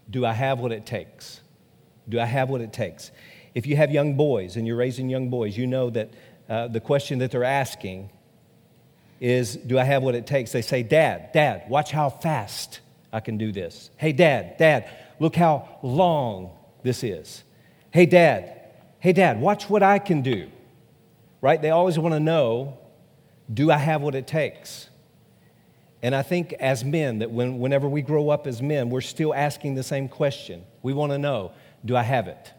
do 0.08 0.24
I 0.24 0.32
have 0.32 0.58
what 0.60 0.72
it 0.72 0.86
takes? 0.86 1.40
Do 2.08 2.20
I 2.20 2.24
have 2.24 2.48
what 2.48 2.60
it 2.60 2.72
takes? 2.72 3.10
If 3.54 3.66
you 3.66 3.76
have 3.76 3.90
young 3.90 4.16
boys 4.16 4.56
and 4.56 4.66
you're 4.66 4.76
raising 4.76 5.08
young 5.08 5.28
boys, 5.28 5.56
you 5.56 5.66
know 5.66 5.90
that 5.90 6.10
uh, 6.48 6.68
the 6.68 6.80
question 6.80 7.18
that 7.18 7.30
they're 7.30 7.44
asking 7.44 8.10
is, 9.20 9.56
Do 9.56 9.78
I 9.78 9.84
have 9.84 10.02
what 10.02 10.14
it 10.14 10.26
takes? 10.26 10.52
They 10.52 10.62
say, 10.62 10.82
Dad, 10.82 11.32
Dad, 11.32 11.64
watch 11.68 11.90
how 11.90 12.10
fast 12.10 12.80
I 13.12 13.20
can 13.20 13.38
do 13.38 13.50
this. 13.50 13.90
Hey, 13.96 14.12
Dad, 14.12 14.56
Dad, 14.58 14.88
look 15.18 15.34
how 15.34 15.78
long 15.82 16.50
this 16.82 17.02
is. 17.02 17.42
Hey, 17.90 18.06
Dad, 18.06 18.52
Hey, 18.98 19.12
dad, 19.12 19.40
watch 19.40 19.68
what 19.68 19.82
I 19.82 19.98
can 19.98 20.22
do. 20.22 20.50
Right? 21.40 21.60
They 21.60 21.70
always 21.70 21.98
want 21.98 22.14
to 22.14 22.20
know 22.20 22.78
do 23.52 23.70
I 23.70 23.76
have 23.76 24.02
what 24.02 24.14
it 24.14 24.26
takes? 24.26 24.88
And 26.02 26.14
I 26.14 26.22
think 26.22 26.52
as 26.54 26.84
men, 26.84 27.20
that 27.20 27.30
when, 27.30 27.58
whenever 27.58 27.88
we 27.88 28.02
grow 28.02 28.28
up 28.30 28.46
as 28.46 28.60
men, 28.60 28.90
we're 28.90 29.00
still 29.00 29.32
asking 29.32 29.76
the 29.76 29.82
same 29.82 30.08
question. 30.08 30.64
We 30.82 30.92
want 30.92 31.12
to 31.12 31.18
know 31.18 31.52
do 31.84 31.96
I 31.96 32.02
have 32.02 32.26
it? 32.26 32.52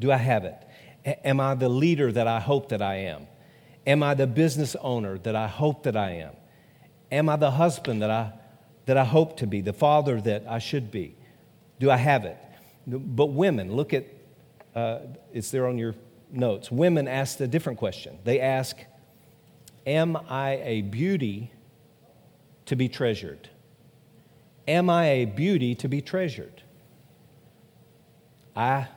Do 0.00 0.10
I 0.10 0.16
have 0.16 0.44
it? 0.44 0.56
A- 1.04 1.26
am 1.26 1.40
I 1.40 1.54
the 1.54 1.68
leader 1.68 2.10
that 2.10 2.26
I 2.26 2.40
hope 2.40 2.70
that 2.70 2.80
I 2.80 2.96
am? 2.96 3.26
Am 3.86 4.02
I 4.02 4.14
the 4.14 4.26
business 4.26 4.74
owner 4.80 5.18
that 5.18 5.36
I 5.36 5.46
hope 5.46 5.82
that 5.84 5.96
I 5.96 6.12
am? 6.12 6.34
Am 7.12 7.28
I 7.28 7.36
the 7.36 7.50
husband 7.50 8.02
that 8.02 8.10
I 8.10 8.32
that 8.86 8.96
I 8.96 9.04
hope 9.04 9.36
to 9.38 9.46
be, 9.46 9.60
the 9.60 9.72
father 9.72 10.20
that 10.22 10.44
I 10.48 10.58
should 10.58 10.90
be? 10.90 11.16
Do 11.78 11.90
I 11.90 11.96
have 11.96 12.24
it? 12.24 12.38
But 12.86 13.26
women, 13.26 13.74
look 13.74 13.92
at, 13.92 14.06
uh, 14.76 14.98
it's 15.32 15.50
there 15.50 15.66
on 15.66 15.78
your 15.78 15.94
notes. 16.30 16.70
Women 16.70 17.08
ask 17.08 17.40
a 17.40 17.46
different 17.46 17.78
question. 17.78 18.18
They 18.24 18.40
ask, 18.40 18.76
Am 19.86 20.16
I 20.28 20.60
a 20.62 20.82
beauty 20.82 21.50
to 22.66 22.76
be 22.76 22.88
treasured? 22.88 23.48
Am 24.68 24.90
I 24.90 25.06
a 25.06 25.24
beauty 25.24 25.74
to 25.76 25.88
be 25.88 26.02
treasured? 26.02 26.62
I, 28.54 28.88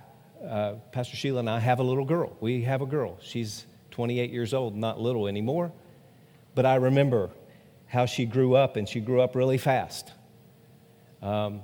uh, 0.45 0.74
Pastor 0.91 1.15
Sheila 1.15 1.39
and 1.39 1.50
I 1.50 1.59
have 1.59 1.79
a 1.79 1.83
little 1.83 2.05
girl. 2.05 2.36
We 2.41 2.63
have 2.63 2.81
a 2.81 2.86
girl. 2.86 3.17
She's 3.21 3.65
28 3.91 4.31
years 4.31 4.53
old, 4.53 4.75
not 4.75 5.00
little 5.00 5.27
anymore. 5.27 5.71
But 6.55 6.65
I 6.65 6.75
remember 6.75 7.29
how 7.86 8.05
she 8.05 8.25
grew 8.25 8.55
up, 8.55 8.75
and 8.75 8.88
she 8.88 9.00
grew 9.00 9.21
up 9.21 9.36
really 9.36 9.57
fast. 9.57 10.12
Um, 11.21 11.62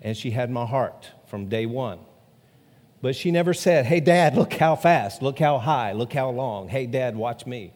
and 0.00 0.16
she 0.16 0.30
had 0.30 0.50
my 0.50 0.66
heart 0.66 1.10
from 1.26 1.48
day 1.48 1.66
one. 1.66 2.00
But 3.02 3.16
she 3.16 3.32
never 3.32 3.52
said, 3.52 3.84
Hey, 3.84 3.98
Dad, 3.98 4.36
look 4.36 4.54
how 4.54 4.76
fast, 4.76 5.22
look 5.22 5.38
how 5.40 5.58
high, 5.58 5.92
look 5.92 6.12
how 6.12 6.30
long. 6.30 6.68
Hey, 6.68 6.86
Dad, 6.86 7.16
watch 7.16 7.44
me. 7.44 7.74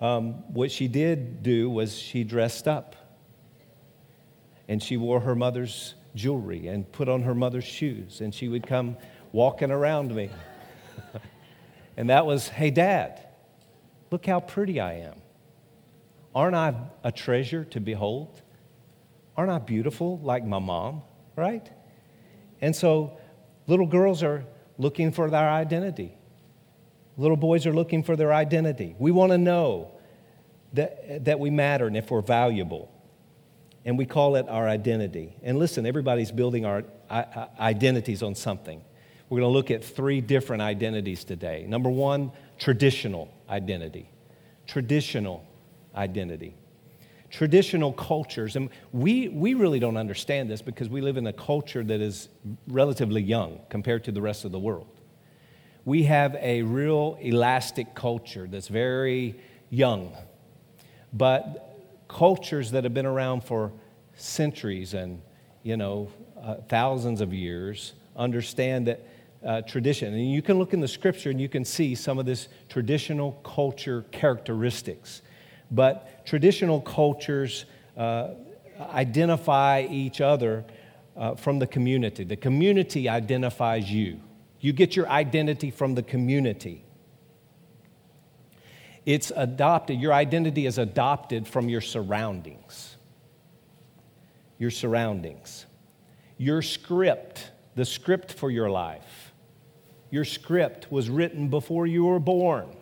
Um, 0.00 0.52
what 0.52 0.72
she 0.72 0.88
did 0.88 1.42
do 1.44 1.70
was 1.70 1.96
she 1.96 2.24
dressed 2.24 2.66
up 2.66 2.96
and 4.68 4.82
she 4.82 4.96
wore 4.96 5.20
her 5.20 5.34
mother's 5.34 5.94
jewelry 6.14 6.66
and 6.66 6.90
put 6.90 7.08
on 7.08 7.22
her 7.22 7.34
mother's 7.34 7.64
shoes, 7.64 8.20
and 8.20 8.34
she 8.34 8.48
would 8.48 8.66
come 8.66 8.96
walking 9.32 9.70
around 9.70 10.14
me. 10.14 10.28
and 11.96 12.10
that 12.10 12.26
was, 12.26 12.48
Hey, 12.48 12.70
Dad, 12.70 13.24
look 14.10 14.26
how 14.26 14.40
pretty 14.40 14.80
I 14.80 14.94
am. 14.94 15.20
Aren't 16.34 16.56
I 16.56 16.74
a 17.04 17.12
treasure 17.12 17.64
to 17.66 17.80
behold? 17.80 18.42
Aren't 19.36 19.52
I 19.52 19.58
beautiful 19.58 20.18
like 20.18 20.44
my 20.44 20.58
mom, 20.58 21.02
right? 21.36 21.68
And 22.60 22.74
so 22.74 23.18
little 23.70 23.86
girls 23.86 24.24
are 24.24 24.44
looking 24.78 25.12
for 25.12 25.30
their 25.30 25.48
identity. 25.48 26.12
Little 27.16 27.36
boys 27.36 27.66
are 27.66 27.72
looking 27.72 28.02
for 28.02 28.16
their 28.16 28.32
identity. 28.32 28.96
We 28.98 29.12
want 29.12 29.30
to 29.30 29.38
know 29.38 29.92
that, 30.72 31.24
that 31.26 31.38
we 31.38 31.50
matter 31.50 31.86
and 31.86 31.96
if 31.96 32.10
we're 32.10 32.20
valuable. 32.20 32.90
And 33.84 33.96
we 33.96 34.06
call 34.06 34.34
it 34.34 34.48
our 34.48 34.68
identity. 34.68 35.36
And 35.44 35.56
listen, 35.56 35.86
everybody's 35.86 36.32
building 36.32 36.64
our 36.64 36.82
identities 37.60 38.24
on 38.24 38.34
something. 38.34 38.82
We're 39.28 39.40
going 39.40 39.52
to 39.52 39.56
look 39.56 39.70
at 39.70 39.84
three 39.84 40.20
different 40.20 40.62
identities 40.62 41.22
today. 41.22 41.64
Number 41.68 41.90
one, 41.90 42.32
traditional 42.58 43.32
identity. 43.48 44.10
Traditional 44.66 45.46
identity 45.94 46.56
traditional 47.30 47.92
cultures, 47.92 48.56
and 48.56 48.68
we, 48.92 49.28
we 49.28 49.54
really 49.54 49.78
don't 49.78 49.96
understand 49.96 50.50
this 50.50 50.60
because 50.60 50.88
we 50.88 51.00
live 51.00 51.16
in 51.16 51.26
a 51.26 51.32
culture 51.32 51.84
that 51.84 52.00
is 52.00 52.28
relatively 52.66 53.22
young 53.22 53.60
compared 53.70 54.04
to 54.04 54.12
the 54.12 54.20
rest 54.20 54.44
of 54.44 54.52
the 54.52 54.58
world. 54.58 54.88
We 55.84 56.02
have 56.04 56.34
a 56.40 56.62
real 56.62 57.16
elastic 57.20 57.94
culture 57.94 58.46
that's 58.50 58.68
very 58.68 59.40
young, 59.70 60.16
but 61.12 61.76
cultures 62.08 62.72
that 62.72 62.84
have 62.84 62.92
been 62.92 63.06
around 63.06 63.44
for 63.44 63.72
centuries 64.16 64.94
and 64.94 65.22
you 65.62 65.76
know 65.76 66.10
uh, 66.42 66.56
thousands 66.68 67.20
of 67.20 67.32
years 67.32 67.94
understand 68.16 68.88
that 68.88 69.06
uh, 69.44 69.62
tradition. 69.62 70.12
And 70.12 70.30
you 70.30 70.42
can 70.42 70.58
look 70.58 70.74
in 70.74 70.80
the 70.80 70.88
scripture 70.88 71.30
and 71.30 71.40
you 71.40 71.48
can 71.48 71.64
see 71.64 71.94
some 71.94 72.18
of 72.18 72.26
this 72.26 72.48
traditional 72.68 73.32
culture 73.44 74.04
characteristics 74.10 75.22
but 75.70 76.26
traditional 76.26 76.80
cultures 76.80 77.64
uh, 77.96 78.30
identify 78.80 79.86
each 79.88 80.20
other 80.20 80.64
uh, 81.16 81.34
from 81.34 81.58
the 81.58 81.66
community. 81.66 82.24
The 82.24 82.36
community 82.36 83.08
identifies 83.08 83.90
you. 83.90 84.20
You 84.60 84.72
get 84.72 84.96
your 84.96 85.08
identity 85.08 85.70
from 85.70 85.94
the 85.94 86.02
community. 86.02 86.84
It's 89.06 89.32
adopted, 89.34 90.00
your 90.00 90.12
identity 90.12 90.66
is 90.66 90.78
adopted 90.78 91.48
from 91.48 91.68
your 91.68 91.80
surroundings. 91.80 92.96
Your 94.58 94.70
surroundings. 94.70 95.66
Your 96.36 96.62
script, 96.62 97.50
the 97.74 97.84
script 97.84 98.32
for 98.32 98.50
your 98.50 98.70
life. 98.70 99.32
Your 100.10 100.24
script 100.24 100.90
was 100.90 101.08
written 101.08 101.48
before 101.48 101.86
you 101.86 102.04
were 102.04 102.18
born. 102.18 102.76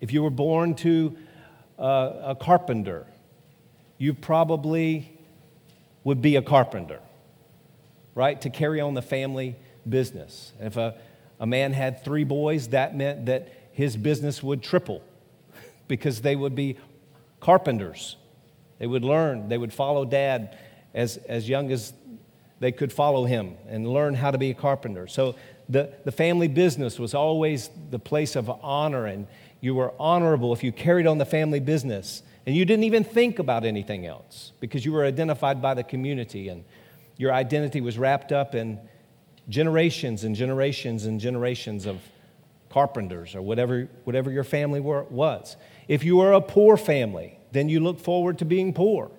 If 0.00 0.12
you 0.12 0.22
were 0.22 0.30
born 0.30 0.74
to 0.76 1.16
uh, 1.82 2.22
a 2.26 2.34
carpenter, 2.36 3.06
you 3.98 4.14
probably 4.14 5.18
would 6.04 6.22
be 6.22 6.36
a 6.36 6.42
carpenter, 6.42 7.00
right? 8.14 8.40
To 8.40 8.50
carry 8.50 8.80
on 8.80 8.94
the 8.94 9.02
family 9.02 9.56
business. 9.88 10.52
If 10.60 10.76
a, 10.76 10.94
a 11.40 11.46
man 11.46 11.72
had 11.72 12.04
three 12.04 12.24
boys, 12.24 12.68
that 12.68 12.96
meant 12.96 13.26
that 13.26 13.48
his 13.72 13.96
business 13.96 14.42
would 14.42 14.62
triple 14.62 15.02
because 15.88 16.20
they 16.20 16.36
would 16.36 16.54
be 16.54 16.78
carpenters. 17.40 18.16
They 18.78 18.86
would 18.86 19.04
learn, 19.04 19.48
they 19.48 19.58
would 19.58 19.72
follow 19.72 20.04
dad 20.04 20.56
as, 20.94 21.16
as 21.16 21.48
young 21.48 21.72
as 21.72 21.92
they 22.60 22.70
could 22.70 22.92
follow 22.92 23.24
him 23.24 23.56
and 23.68 23.88
learn 23.88 24.14
how 24.14 24.30
to 24.30 24.38
be 24.38 24.50
a 24.50 24.54
carpenter. 24.54 25.08
So 25.08 25.34
the, 25.68 25.92
the 26.04 26.12
family 26.12 26.46
business 26.46 26.98
was 26.98 27.12
always 27.12 27.70
the 27.90 27.98
place 27.98 28.36
of 28.36 28.48
honor 28.48 29.06
and, 29.06 29.26
you 29.62 29.76
were 29.76 29.94
honorable 29.98 30.52
if 30.52 30.62
you 30.62 30.72
carried 30.72 31.06
on 31.06 31.16
the 31.16 31.24
family 31.24 31.60
business 31.60 32.22
and 32.44 32.54
you 32.54 32.64
didn't 32.64 32.82
even 32.84 33.04
think 33.04 33.38
about 33.38 33.64
anything 33.64 34.04
else 34.04 34.52
because 34.58 34.84
you 34.84 34.92
were 34.92 35.04
identified 35.04 35.62
by 35.62 35.72
the 35.72 35.84
community 35.84 36.48
and 36.48 36.64
your 37.16 37.32
identity 37.32 37.80
was 37.80 37.96
wrapped 37.96 38.32
up 38.32 38.56
in 38.56 38.80
generations 39.48 40.24
and 40.24 40.34
generations 40.34 41.06
and 41.06 41.20
generations 41.20 41.86
of 41.86 42.00
carpenters 42.70 43.36
or 43.36 43.42
whatever, 43.42 43.88
whatever 44.02 44.32
your 44.32 44.42
family 44.42 44.80
were, 44.80 45.04
was. 45.04 45.56
If 45.86 46.02
you 46.02 46.16
were 46.16 46.32
a 46.32 46.40
poor 46.40 46.76
family, 46.76 47.38
then 47.52 47.68
you 47.68 47.78
look 47.78 48.00
forward 48.00 48.38
to 48.38 48.44
being 48.44 48.72
poor. 48.72 49.12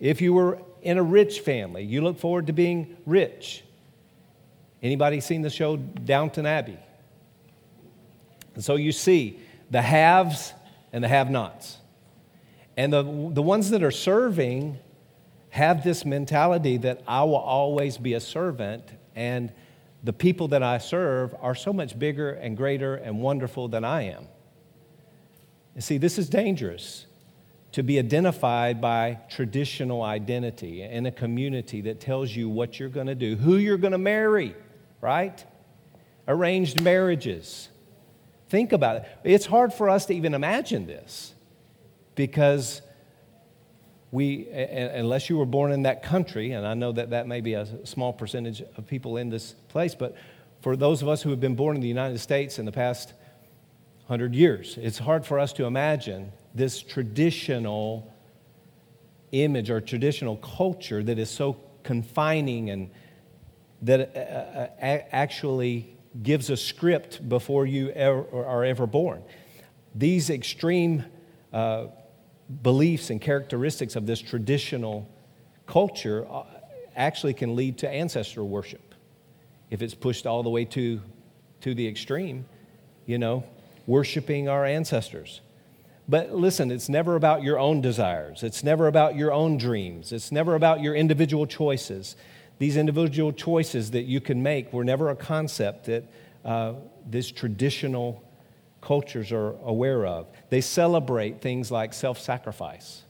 If 0.00 0.22
you 0.22 0.32
were 0.32 0.62
in 0.80 0.96
a 0.96 1.02
rich 1.02 1.40
family, 1.40 1.82
you 1.84 2.00
look 2.00 2.18
forward 2.18 2.46
to 2.46 2.54
being 2.54 2.96
rich. 3.04 3.62
Anybody 4.82 5.20
seen 5.20 5.42
the 5.42 5.50
show 5.50 5.76
Downton 5.76 6.46
Abbey? 6.46 6.78
And 8.54 8.64
so 8.64 8.76
you 8.76 8.92
see 8.92 9.40
the 9.70 9.82
haves 9.82 10.52
and 10.92 11.02
the 11.02 11.08
have 11.08 11.30
nots. 11.30 11.78
And 12.76 12.92
the, 12.92 13.02
the 13.02 13.42
ones 13.42 13.70
that 13.70 13.82
are 13.82 13.90
serving 13.90 14.78
have 15.50 15.84
this 15.84 16.04
mentality 16.04 16.76
that 16.78 17.02
I 17.06 17.22
will 17.22 17.36
always 17.36 17.96
be 17.96 18.14
a 18.14 18.20
servant, 18.20 18.90
and 19.14 19.52
the 20.02 20.12
people 20.12 20.48
that 20.48 20.62
I 20.62 20.78
serve 20.78 21.34
are 21.40 21.54
so 21.54 21.72
much 21.72 21.96
bigger 21.96 22.32
and 22.32 22.56
greater 22.56 22.96
and 22.96 23.20
wonderful 23.20 23.68
than 23.68 23.84
I 23.84 24.02
am. 24.02 24.26
You 25.76 25.80
see, 25.80 25.98
this 25.98 26.18
is 26.18 26.28
dangerous 26.28 27.06
to 27.72 27.82
be 27.82 27.98
identified 27.98 28.80
by 28.80 29.18
traditional 29.28 30.02
identity 30.02 30.82
in 30.82 31.06
a 31.06 31.10
community 31.10 31.80
that 31.80 32.00
tells 32.00 32.34
you 32.34 32.48
what 32.48 32.78
you're 32.78 32.88
going 32.88 33.08
to 33.08 33.16
do, 33.16 33.34
who 33.34 33.56
you're 33.56 33.76
going 33.76 33.92
to 33.92 33.98
marry, 33.98 34.54
right? 35.00 35.44
Arranged 36.28 36.80
marriages. 36.80 37.68
Think 38.54 38.72
about 38.72 38.98
it. 38.98 39.08
It's 39.24 39.46
hard 39.46 39.74
for 39.74 39.90
us 39.90 40.06
to 40.06 40.14
even 40.14 40.32
imagine 40.32 40.86
this 40.86 41.34
because 42.14 42.82
we, 44.12 44.46
unless 44.48 45.28
you 45.28 45.36
were 45.38 45.44
born 45.44 45.72
in 45.72 45.82
that 45.82 46.04
country, 46.04 46.52
and 46.52 46.64
I 46.64 46.74
know 46.74 46.92
that 46.92 47.10
that 47.10 47.26
may 47.26 47.40
be 47.40 47.54
a 47.54 47.66
small 47.84 48.12
percentage 48.12 48.62
of 48.76 48.86
people 48.86 49.16
in 49.16 49.28
this 49.28 49.56
place, 49.70 49.96
but 49.96 50.14
for 50.60 50.76
those 50.76 51.02
of 51.02 51.08
us 51.08 51.20
who 51.20 51.30
have 51.30 51.40
been 51.40 51.56
born 51.56 51.74
in 51.74 51.82
the 51.82 51.88
United 51.88 52.18
States 52.18 52.60
in 52.60 52.64
the 52.64 52.70
past 52.70 53.12
hundred 54.06 54.36
years, 54.36 54.78
it's 54.80 54.98
hard 54.98 55.26
for 55.26 55.40
us 55.40 55.52
to 55.54 55.64
imagine 55.64 56.30
this 56.54 56.80
traditional 56.80 58.08
image 59.32 59.68
or 59.68 59.80
traditional 59.80 60.36
culture 60.36 61.02
that 61.02 61.18
is 61.18 61.28
so 61.28 61.56
confining 61.82 62.70
and 62.70 62.88
that 63.82 64.14
uh, 64.14 64.84
uh, 64.86 65.02
actually 65.10 65.93
gives 66.22 66.50
a 66.50 66.56
script 66.56 67.28
before 67.28 67.66
you 67.66 67.90
ever, 67.90 68.24
are 68.32 68.64
ever 68.64 68.86
born. 68.86 69.22
These 69.94 70.30
extreme 70.30 71.04
uh, 71.52 71.86
beliefs 72.62 73.10
and 73.10 73.20
characteristics 73.20 73.96
of 73.96 74.06
this 74.06 74.20
traditional 74.20 75.08
culture 75.66 76.26
uh, 76.30 76.44
actually 76.96 77.34
can 77.34 77.56
lead 77.56 77.78
to 77.78 77.88
ancestor 77.88 78.44
worship. 78.44 78.94
If 79.70 79.82
it's 79.82 79.94
pushed 79.94 80.26
all 80.26 80.42
the 80.42 80.50
way 80.50 80.64
to, 80.66 81.00
to 81.62 81.74
the 81.74 81.86
extreme, 81.88 82.46
you 83.06 83.18
know, 83.18 83.44
worshiping 83.86 84.48
our 84.48 84.64
ancestors. 84.64 85.40
But 86.08 86.34
listen, 86.34 86.70
it's 86.70 86.88
never 86.88 87.16
about 87.16 87.42
your 87.42 87.58
own 87.58 87.80
desires. 87.80 88.42
It's 88.42 88.62
never 88.62 88.88
about 88.88 89.16
your 89.16 89.32
own 89.32 89.56
dreams. 89.56 90.12
It's 90.12 90.30
never 90.30 90.54
about 90.54 90.80
your 90.80 90.94
individual 90.94 91.46
choices 91.46 92.14
these 92.58 92.76
individual 92.76 93.32
choices 93.32 93.90
that 93.92 94.02
you 94.02 94.20
can 94.20 94.42
make 94.42 94.72
were 94.72 94.84
never 94.84 95.10
a 95.10 95.16
concept 95.16 95.86
that 95.86 96.04
uh, 96.44 96.74
these 97.08 97.30
traditional 97.30 98.22
cultures 98.80 99.32
are 99.32 99.52
aware 99.64 100.06
of. 100.06 100.26
They 100.50 100.60
celebrate 100.60 101.40
things 101.40 101.70
like 101.70 101.92
self 101.92 102.20
sacrifice 102.20 103.04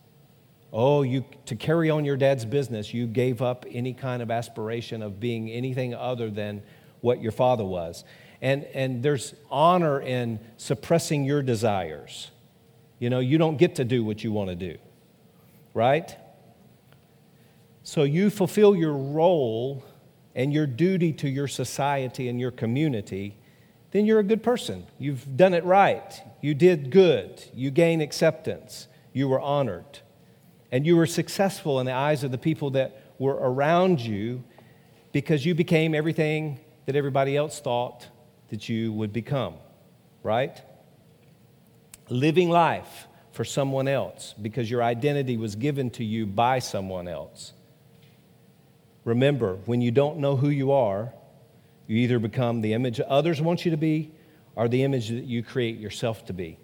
Oh, 0.77 1.03
you, 1.03 1.25
to 1.47 1.55
carry 1.55 1.89
on 1.89 2.05
your 2.05 2.17
dad's 2.17 2.45
business, 2.45 2.93
you 2.93 3.07
gave 3.07 3.41
up 3.41 3.65
any 3.71 3.95
kind 3.95 4.21
of 4.21 4.29
aspiration 4.33 5.03
of 5.03 5.21
being 5.21 5.49
anything 5.49 5.95
other 5.95 6.31
than 6.31 6.65
what 7.01 7.23
your 7.23 7.31
father 7.31 7.65
was. 7.65 8.03
And, 8.43 8.65
and 8.75 9.01
there's 9.01 9.37
honor 9.53 10.01
in 10.01 10.41
suppressing 10.57 11.25
your 11.25 11.43
desires. 11.43 12.33
You 12.99 13.09
know, 13.09 13.21
you 13.21 13.39
don't 13.39 13.57
get 13.57 13.77
to 13.77 13.85
do 13.85 14.03
what 14.05 14.25
you 14.25 14.33
want 14.33 14.51
to 14.51 14.57
do, 14.57 14.77
right? 15.75 16.17
So 17.85 18.03
you 18.03 18.31
fulfill 18.31 18.75
your 18.75 18.95
role 18.95 19.85
and 20.35 20.53
your 20.53 20.67
duty 20.67 21.13
to 21.13 21.29
your 21.29 21.47
society 21.47 22.29
and 22.29 22.41
your 22.41 22.51
community, 22.51 23.37
then 23.91 24.07
you're 24.07 24.19
a 24.19 24.25
good 24.25 24.43
person. 24.43 24.87
You've 24.99 25.37
done 25.37 25.53
it 25.53 25.65
right. 25.65 26.21
You 26.41 26.55
did 26.55 26.91
good. 26.91 27.45
You 27.55 27.71
gain 27.71 28.01
acceptance. 28.01 28.89
You 29.13 29.29
were 29.29 29.39
honored. 29.39 30.01
And 30.73 30.87
you 30.87 30.97
were 30.97 31.07
successful 31.07 31.79
in 31.79 31.87
the 31.87 31.93
eyes 31.93 32.25
of 32.25 32.33
the 32.33 32.39
people 32.39 32.71
that 32.71 33.13
were 33.19 33.35
around 33.35 34.01
you 34.01 34.43
because 35.13 35.45
you 35.45 35.55
became 35.55 35.95
everything 35.95 36.59
that 36.87 36.97
everybody 36.97 37.37
else 37.37 37.61
thought 37.61 38.09
that 38.49 38.69
you 38.69 38.93
would 38.95 39.13
become, 39.13 39.55
right? 40.23 40.61
Living 42.09 42.49
life 42.49 43.09
for 43.31 43.45
someone 43.45 43.89
else 43.89 44.35
because 44.41 44.71
your 44.71 44.83
identity 44.83 45.37
was 45.37 45.55
given 45.55 45.91
to 45.91 46.05
you 46.05 46.25
by 46.27 46.59
someone 46.59 47.07
else. 47.07 47.53
Remember, 49.05 49.57
when 49.67 49.81
you 49.81 49.91
don't 49.91 50.19
know 50.19 50.37
who 50.37 50.49
you 50.49 50.73
are, 50.73 51.13
you 51.87 51.97
either 51.99 52.19
become 52.19 52.63
the 52.63 52.73
image 52.73 53.01
others 53.01 53.41
want 53.41 53.65
you 53.65 53.71
to 53.71 53.77
be 53.77 54.13
or 54.57 54.69
the 54.69 54.83
image 54.83 55.09
that 55.09 55.25
you 55.25 55.43
create 55.43 55.79
yourself 55.79 56.25
to 56.27 56.33
be. 56.33 56.59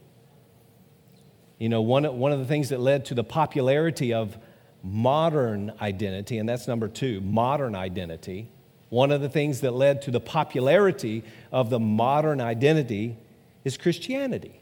You 1.59 1.69
know, 1.69 1.83
one, 1.83 2.05
one 2.19 2.33
of 2.33 2.39
the 2.39 2.47
things 2.47 2.71
that 2.71 2.81
led 2.81 3.05
to 3.07 3.15
the 3.15 3.25
popularity 3.25 4.15
of 4.15 4.39
modern 4.83 5.73
identity, 5.81 6.39
and 6.39 6.49
that's 6.49 6.67
number 6.67 6.89
two, 6.89 7.21
modern 7.21 7.75
identity. 7.75 8.49
One 8.89 9.13
of 9.13 9.21
the 9.21 9.29
things 9.29 9.61
that 9.61 9.73
led 9.73 10.03
to 10.03 10.11
the 10.11 10.21
popularity 10.21 11.23
of 11.53 11.69
the 11.69 11.79
modern 11.79 12.41
identity 12.41 13.19
is 13.65 13.77
Christianity. 13.77 14.61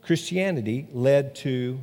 Christianity 0.00 0.86
led 0.92 1.34
to 1.36 1.80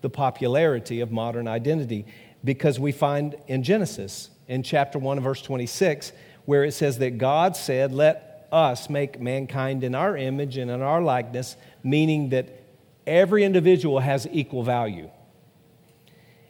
the 0.00 0.08
popularity 0.08 1.00
of 1.00 1.12
modern 1.12 1.46
identity 1.46 2.06
because 2.44 2.78
we 2.78 2.92
find 2.92 3.36
in 3.46 3.62
Genesis, 3.62 4.30
in 4.48 4.62
chapter 4.62 4.98
1, 4.98 5.20
verse 5.20 5.42
26, 5.42 6.12
where 6.44 6.64
it 6.64 6.72
says 6.72 6.98
that 6.98 7.18
God 7.18 7.56
said, 7.56 7.92
Let 7.92 8.48
us 8.50 8.90
make 8.90 9.20
mankind 9.20 9.84
in 9.84 9.94
our 9.94 10.16
image 10.16 10.56
and 10.56 10.70
in 10.70 10.82
our 10.82 11.02
likeness, 11.02 11.56
meaning 11.82 12.30
that 12.30 12.48
every 13.06 13.44
individual 13.44 14.00
has 14.00 14.26
equal 14.32 14.62
value. 14.62 15.10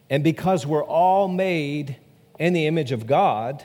And 0.08 0.24
because 0.24 0.66
we're 0.66 0.84
all 0.84 1.28
made 1.28 1.96
in 2.38 2.52
the 2.52 2.66
image 2.66 2.92
of 2.92 3.06
God, 3.06 3.64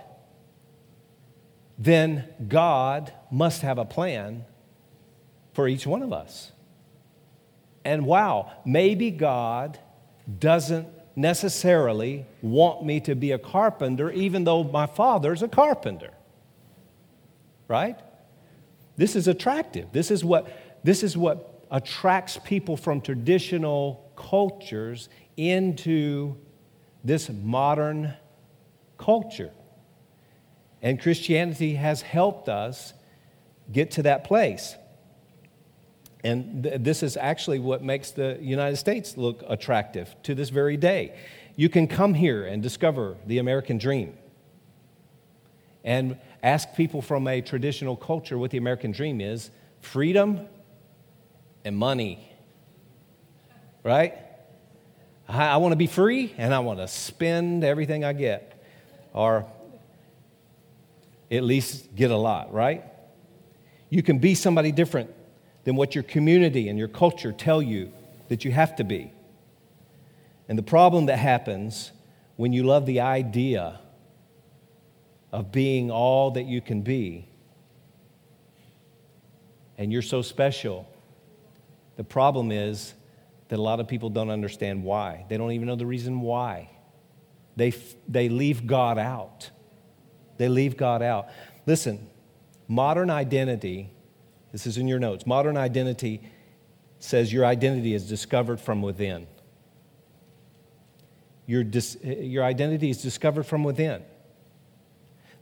then 1.78 2.26
God 2.48 3.12
must 3.32 3.62
have 3.62 3.78
a 3.78 3.86
plan 3.86 4.46
for 5.54 5.68
each 5.68 5.88
one 5.88 6.04
of 6.04 6.14
us. 6.14 6.52
And 7.84 8.06
wow, 8.06 8.52
maybe 8.66 9.12
God 9.12 9.80
doesn't 10.40 10.88
necessarily 11.16 12.26
want 12.42 12.86
me 12.86 13.00
to 13.02 13.16
be 13.16 13.32
a 13.32 13.38
carpenter, 13.40 14.12
even 14.12 14.44
though 14.44 14.64
my 14.64 14.86
father's 14.86 15.42
a 15.42 15.48
carpenter. 15.48 16.12
Right? 17.68 17.98
This 18.98 19.16
is 19.16 19.28
attractive. 19.28 19.92
This 19.92 20.12
is 20.12 20.24
what, 20.24 20.48
this 20.84 21.04
is 21.04 21.18
what 21.18 21.64
attracts 21.72 22.38
people 22.44 22.78
from 22.78 23.02
traditional 23.02 24.12
cultures 24.16 25.10
into 25.38 26.36
this 27.04 27.30
modern 27.30 28.14
culture. 28.98 29.52
And 30.82 31.02
Christianity 31.02 31.76
has 31.76 32.02
helped 32.02 32.48
us 32.48 32.94
get 33.72 33.92
to 33.92 34.04
that 34.04 34.24
place. 34.24 34.76
And 36.26 36.64
th- 36.64 36.82
this 36.82 37.04
is 37.04 37.18
actually 37.18 37.60
what 37.60 37.84
makes 37.84 38.10
the 38.10 38.40
United 38.42 38.78
States 38.78 39.16
look 39.16 39.44
attractive 39.48 40.16
to 40.24 40.34
this 40.34 40.50
very 40.50 40.76
day. 40.76 41.16
You 41.56 41.70
can 41.70 41.88
come 41.88 42.16
here 42.16 42.48
and 42.48 42.64
discover 42.64 43.16
the 43.28 43.38
American 43.38 43.78
dream 43.78 44.18
and 45.84 46.18
ask 46.42 46.76
people 46.76 47.04
from 47.04 47.28
a 47.28 47.42
traditional 47.42 47.96
culture 47.96 48.40
what 48.40 48.50
the 48.50 48.58
American 48.58 48.92
dream 48.92 49.22
is 49.22 49.52
freedom 49.82 50.48
and 51.64 51.78
money. 51.78 52.28
Right? 53.84 54.16
I, 55.30 55.50
I 55.50 55.58
want 55.58 55.74
to 55.74 55.78
be 55.78 55.86
free 55.86 56.34
and 56.40 56.56
I 56.56 56.60
want 56.60 56.80
to 56.80 56.88
spend 56.88 57.64
everything 57.64 58.04
I 58.04 58.14
get, 58.14 58.64
or 59.14 59.46
at 61.30 61.44
least 61.44 61.96
get 61.96 62.10
a 62.10 62.18
lot, 62.18 62.52
right? 62.52 62.84
You 63.92 64.02
can 64.02 64.18
be 64.18 64.34
somebody 64.34 64.72
different 64.72 65.15
than 65.66 65.76
what 65.76 65.94
your 65.94 66.04
community 66.04 66.70
and 66.70 66.80
your 66.80 66.88
culture 66.88 67.32
tell 67.32 67.62
you 67.62 67.92
that 68.30 68.46
you 68.46 68.52
have 68.52 68.76
to 68.78 68.84
be. 68.84 69.12
And 70.48 70.58
the 70.58 70.64
problem 70.64 71.08
that 71.08 71.18
happens 71.18 71.92
when 72.38 72.54
you 72.54 72.64
love 72.64 72.86
the 72.86 73.02
idea 73.02 73.80
of 75.32 75.52
being 75.52 75.92
all 75.92 76.32
that 76.32 76.46
you 76.46 76.62
can 76.62 76.82
be 76.82 77.28
and 79.78 79.92
you're 79.92 80.02
so 80.02 80.22
special, 80.22 80.88
the 81.98 82.04
problem 82.04 82.52
is 82.52 82.94
that 83.50 83.60
a 83.60 83.62
lot 83.62 83.80
of 83.80 83.88
people 83.88 84.10
don't 84.10 84.30
understand 84.30 84.84
why. 84.84 85.26
They 85.30 85.38
don't 85.38 85.52
even 85.52 85.68
know 85.68 85.76
the 85.76 85.86
reason 85.86 86.22
why. 86.22 86.70
They, 87.56 87.74
they 88.08 88.30
leave 88.30 88.68
God 88.68 88.98
out. 88.98 89.50
They 90.38 90.48
leave 90.48 90.78
God 90.78 91.02
out. 91.02 91.28
Listen, 91.66 92.08
modern 92.68 93.10
identity 93.10 93.92
this 94.56 94.66
is 94.66 94.78
in 94.78 94.88
your 94.88 95.00
notes. 95.00 95.28
Modern 95.28 95.58
identity 95.58 96.22
says 97.00 97.34
your 97.34 97.46
identity 97.46 97.94
is 97.94 98.08
discovered 98.08 98.62
from 98.62 98.82
within. 98.82 99.28
Your, 101.46 101.62
dis- 101.62 101.98
your 102.02 102.46
identity 102.46 102.90
is 102.90 103.02
discovered 103.02 103.44
from 103.44 103.66
within. 103.66 104.02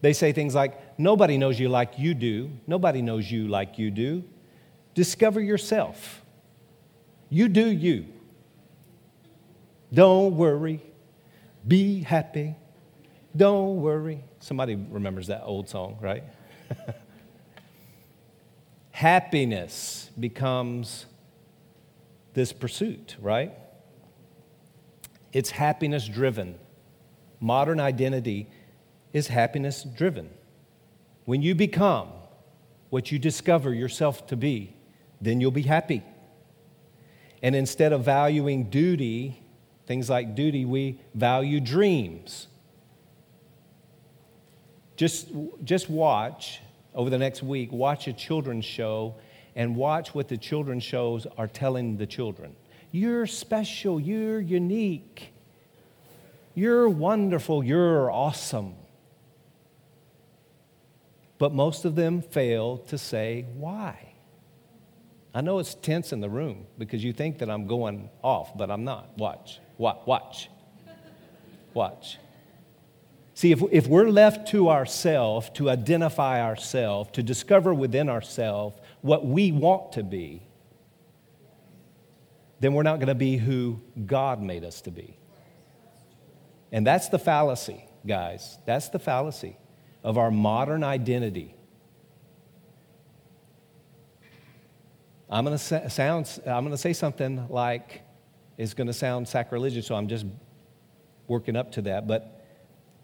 They 0.01 0.13
say 0.13 0.31
things 0.31 0.55
like, 0.55 0.97
Nobody 0.97 1.37
knows 1.37 1.59
you 1.59 1.69
like 1.69 1.99
you 1.99 2.15
do. 2.15 2.49
Nobody 2.65 3.03
knows 3.03 3.29
you 3.31 3.47
like 3.47 3.77
you 3.77 3.91
do. 3.91 4.23
Discover 4.95 5.41
yourself. 5.41 6.23
You 7.29 7.49
do 7.49 7.67
you. 7.67 8.07
Don't 9.93 10.37
worry. 10.37 10.81
Be 11.67 12.01
happy. 12.01 12.55
Don't 13.37 13.79
worry. 13.79 14.23
Somebody 14.39 14.73
remembers 14.73 15.27
that 15.27 15.43
old 15.43 15.69
song, 15.69 15.99
right? 16.01 16.23
happiness 18.93 20.11
becomes 20.19 21.07
this 22.35 22.53
pursuit, 22.53 23.15
right? 23.19 23.51
It's 25.33 25.49
happiness 25.49 26.07
driven. 26.07 26.59
Modern 27.39 27.79
identity 27.79 28.47
is 29.11 29.27
happiness 29.27 29.83
driven. 29.83 30.29
When 31.25 31.41
you 31.41 31.55
become 31.55 32.09
what 32.91 33.11
you 33.11 33.17
discover 33.17 33.73
yourself 33.73 34.27
to 34.27 34.35
be, 34.35 34.75
then 35.19 35.41
you'll 35.41 35.49
be 35.51 35.63
happy. 35.63 36.03
And 37.41 37.55
instead 37.55 37.93
of 37.93 38.05
valuing 38.05 38.69
duty, 38.69 39.41
things 39.87 40.07
like 40.07 40.35
duty, 40.35 40.65
we 40.65 40.99
value 41.15 41.59
dreams. 41.59 42.47
Just, 44.95 45.29
just 45.63 45.89
watch 45.89 46.59
over 46.95 47.09
the 47.09 47.17
next 47.17 47.43
week, 47.43 47.71
watch 47.71 48.07
a 48.07 48.13
children's 48.13 48.65
show 48.65 49.15
and 49.55 49.75
watch 49.75 50.13
what 50.15 50.27
the 50.27 50.37
children's 50.37 50.83
shows 50.83 51.27
are 51.37 51.47
telling 51.47 51.97
the 51.97 52.05
children. 52.05 52.55
You're 52.91 53.25
special, 53.25 53.99
you're 53.99 54.39
unique, 54.39 55.33
you're 56.53 56.87
wonderful, 56.87 57.63
you're 57.63 58.11
awesome. 58.11 58.75
But 61.39 61.53
most 61.53 61.85
of 61.85 61.95
them 61.95 62.21
fail 62.21 62.77
to 62.89 62.97
say 62.97 63.45
why. 63.55 64.13
I 65.33 65.41
know 65.41 65.57
it's 65.57 65.73
tense 65.73 66.13
in 66.13 66.21
the 66.21 66.29
room 66.29 66.67
because 66.77 67.03
you 67.03 67.11
think 67.11 67.39
that 67.39 67.49
I'm 67.49 67.65
going 67.65 68.09
off, 68.23 68.55
but 68.55 68.69
I'm 68.69 68.83
not. 68.83 69.17
Watch, 69.17 69.59
watch, 69.79 70.01
watch, 70.05 70.49
watch. 71.73 72.19
See, 73.35 73.51
if, 73.51 73.63
if 73.71 73.87
we're 73.87 74.09
left 74.09 74.49
to 74.49 74.69
ourselves, 74.69 75.49
to 75.55 75.69
identify 75.69 76.41
ourselves, 76.41 77.09
to 77.13 77.23
discover 77.23 77.73
within 77.73 78.09
ourselves 78.09 78.79
what 79.01 79.25
we 79.25 79.51
want 79.51 79.93
to 79.93 80.03
be, 80.03 80.43
then 82.59 82.73
we're 82.73 82.83
not 82.83 82.97
going 82.97 83.07
to 83.07 83.15
be 83.15 83.37
who 83.37 83.81
God 84.05 84.41
made 84.41 84.63
us 84.63 84.81
to 84.81 84.91
be. 84.91 85.17
And 86.71 86.85
that's 86.85 87.09
the 87.09 87.19
fallacy, 87.19 87.85
guys. 88.05 88.57
That's 88.65 88.89
the 88.89 88.99
fallacy 88.99 89.57
of 90.03 90.17
our 90.17 90.31
modern 90.31 90.83
identity. 90.83 91.55
I'm 95.29 95.45
going 95.45 95.57
to 95.57 95.89
sound 95.89 96.41
I'm 96.45 96.63
going 96.63 96.71
to 96.75 96.77
say 96.77 96.93
something 96.93 97.47
like 97.49 98.03
it's 98.57 98.75
going 98.75 98.87
to 98.87 98.93
sound 98.93 99.27
sacrilegious, 99.27 99.87
so 99.87 99.95
I'm 99.95 100.07
just 100.07 100.25
working 101.27 101.55
up 101.55 101.71
to 101.73 101.81
that. 101.83 102.07
But 102.07 102.42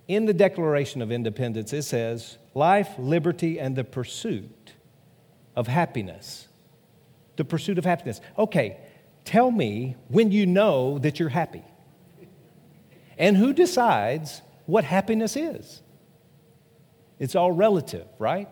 in 0.09 0.25
the 0.25 0.33
Declaration 0.33 1.03
of 1.03 1.11
Independence, 1.11 1.71
it 1.71 1.83
says 1.83 2.39
life, 2.55 2.89
liberty, 2.97 3.59
and 3.59 3.75
the 3.75 3.83
pursuit 3.83 4.73
of 5.55 5.67
happiness. 5.67 6.47
The 7.35 7.45
pursuit 7.45 7.77
of 7.77 7.85
happiness. 7.85 8.19
Okay, 8.37 8.77
tell 9.23 9.51
me 9.51 9.95
when 10.07 10.31
you 10.31 10.47
know 10.47 10.97
that 10.97 11.19
you're 11.19 11.29
happy. 11.29 11.63
And 13.19 13.37
who 13.37 13.53
decides 13.53 14.41
what 14.65 14.83
happiness 14.83 15.37
is? 15.37 15.83
It's 17.19 17.35
all 17.35 17.51
relative, 17.51 18.07
right? 18.17 18.49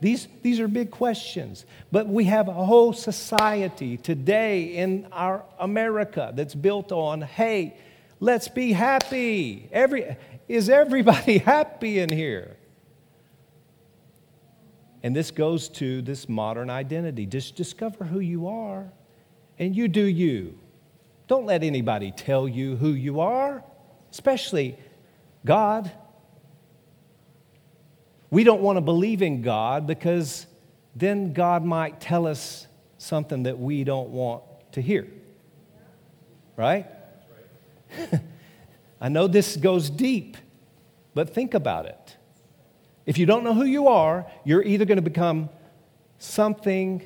These, 0.00 0.26
these 0.42 0.58
are 0.58 0.66
big 0.66 0.90
questions. 0.90 1.64
But 1.92 2.08
we 2.08 2.24
have 2.24 2.48
a 2.48 2.52
whole 2.52 2.92
society 2.92 3.96
today 3.96 4.64
in 4.64 5.06
our 5.12 5.44
America 5.60 6.32
that's 6.34 6.56
built 6.56 6.90
on 6.90 7.20
hey, 7.20 7.76
let's 8.20 8.48
be 8.48 8.72
happy. 8.72 9.68
Every, 9.72 10.16
is 10.48 10.68
everybody 10.68 11.38
happy 11.54 11.98
in 11.98 12.10
here? 12.10 12.56
And 15.02 15.14
this 15.14 15.30
goes 15.30 15.68
to 15.70 16.02
this 16.02 16.28
modern 16.28 16.70
identity. 16.70 17.26
Just 17.26 17.56
discover 17.56 18.04
who 18.04 18.20
you 18.20 18.48
are 18.48 18.90
and 19.58 19.74
you 19.74 19.88
do 19.88 20.02
you. 20.02 20.58
Don't 21.28 21.46
let 21.46 21.62
anybody 21.62 22.10
tell 22.10 22.48
you 22.48 22.76
who 22.76 22.90
you 22.90 23.20
are, 23.20 23.62
especially 24.10 24.78
God. 25.44 25.90
We 28.30 28.44
don't 28.44 28.60
want 28.60 28.76
to 28.76 28.80
believe 28.80 29.22
in 29.22 29.42
God 29.42 29.86
because 29.86 30.46
then 30.96 31.32
God 31.32 31.64
might 31.64 32.00
tell 32.00 32.26
us 32.26 32.66
something 32.98 33.44
that 33.44 33.58
we 33.58 33.84
don't 33.84 34.08
want 34.10 34.42
to 34.72 34.82
hear. 34.82 35.06
Right? 36.56 36.86
I 39.00 39.08
know 39.08 39.26
this 39.26 39.56
goes 39.56 39.90
deep, 39.90 40.36
but 41.14 41.30
think 41.30 41.54
about 41.54 41.86
it. 41.86 42.16
If 43.06 43.16
you 43.18 43.26
don't 43.26 43.44
know 43.44 43.54
who 43.54 43.64
you 43.64 43.88
are, 43.88 44.26
you're 44.44 44.62
either 44.62 44.84
going 44.84 44.96
to 44.96 45.02
become 45.02 45.48
something 46.18 47.02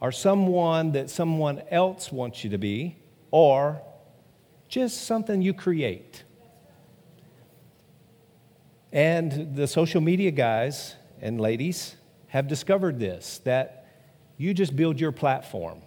or 0.00 0.12
someone 0.12 0.92
that 0.92 1.10
someone 1.10 1.62
else 1.70 2.12
wants 2.12 2.44
you 2.44 2.50
to 2.50 2.58
be, 2.58 2.96
or 3.30 3.82
just 4.68 5.04
something 5.04 5.42
you 5.42 5.54
create. 5.54 6.22
And 8.92 9.56
the 9.56 9.66
social 9.66 10.00
media 10.00 10.30
guys 10.30 10.94
and 11.20 11.40
ladies 11.40 11.96
have 12.28 12.46
discovered 12.46 12.98
this 12.98 13.38
that 13.44 13.86
you 14.36 14.54
just 14.54 14.76
build 14.76 15.00
your 15.00 15.12
platform. 15.12 15.82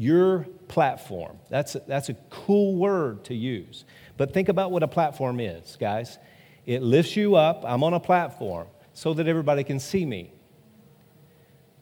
Your 0.00 0.46
platform. 0.68 1.38
That's 1.50 1.74
a, 1.74 1.80
that's 1.80 2.08
a 2.08 2.14
cool 2.30 2.76
word 2.76 3.24
to 3.24 3.34
use. 3.34 3.84
But 4.16 4.32
think 4.32 4.48
about 4.48 4.70
what 4.70 4.84
a 4.84 4.88
platform 4.88 5.40
is, 5.40 5.76
guys. 5.80 6.18
It 6.66 6.82
lifts 6.82 7.16
you 7.16 7.34
up. 7.34 7.64
I'm 7.66 7.82
on 7.82 7.94
a 7.94 8.00
platform 8.00 8.68
so 8.92 9.12
that 9.14 9.26
everybody 9.26 9.64
can 9.64 9.80
see 9.80 10.06
me. 10.06 10.32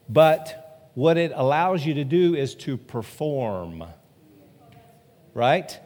But 0.09 0.91
what 0.95 1.19
it 1.19 1.31
allows 1.35 1.85
you 1.85 1.93
to 1.93 2.05
do 2.05 2.35
is 2.35 2.55
to 2.55 2.79
perform. 2.79 3.85
Right? 5.35 5.79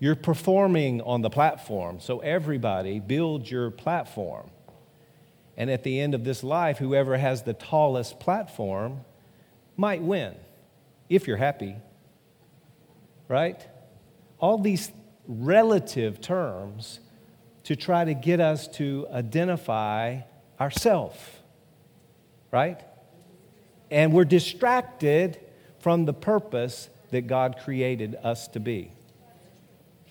You're 0.00 0.16
performing 0.16 1.02
on 1.02 1.22
the 1.22 1.30
platform. 1.30 2.00
So 2.00 2.18
everybody 2.18 2.98
build 2.98 3.48
your 3.48 3.70
platform. 3.70 4.50
And 5.56 5.70
at 5.70 5.84
the 5.84 6.00
end 6.00 6.16
of 6.16 6.24
this 6.24 6.42
life, 6.42 6.78
whoever 6.78 7.16
has 7.16 7.44
the 7.44 7.54
tallest 7.54 8.18
platform 8.18 9.02
might 9.76 10.02
win 10.02 10.34
if 11.14 11.26
you're 11.26 11.36
happy. 11.36 11.76
Right? 13.28 13.66
All 14.38 14.58
these 14.58 14.90
relative 15.26 16.20
terms 16.20 17.00
to 17.64 17.76
try 17.76 18.04
to 18.04 18.14
get 18.14 18.40
us 18.40 18.66
to 18.68 19.06
identify 19.12 20.20
ourselves. 20.60 21.18
Right? 22.50 22.80
And 23.90 24.12
we're 24.12 24.24
distracted 24.24 25.38
from 25.78 26.04
the 26.04 26.14
purpose 26.14 26.88
that 27.10 27.26
God 27.26 27.58
created 27.62 28.16
us 28.22 28.48
to 28.48 28.60
be. 28.60 28.90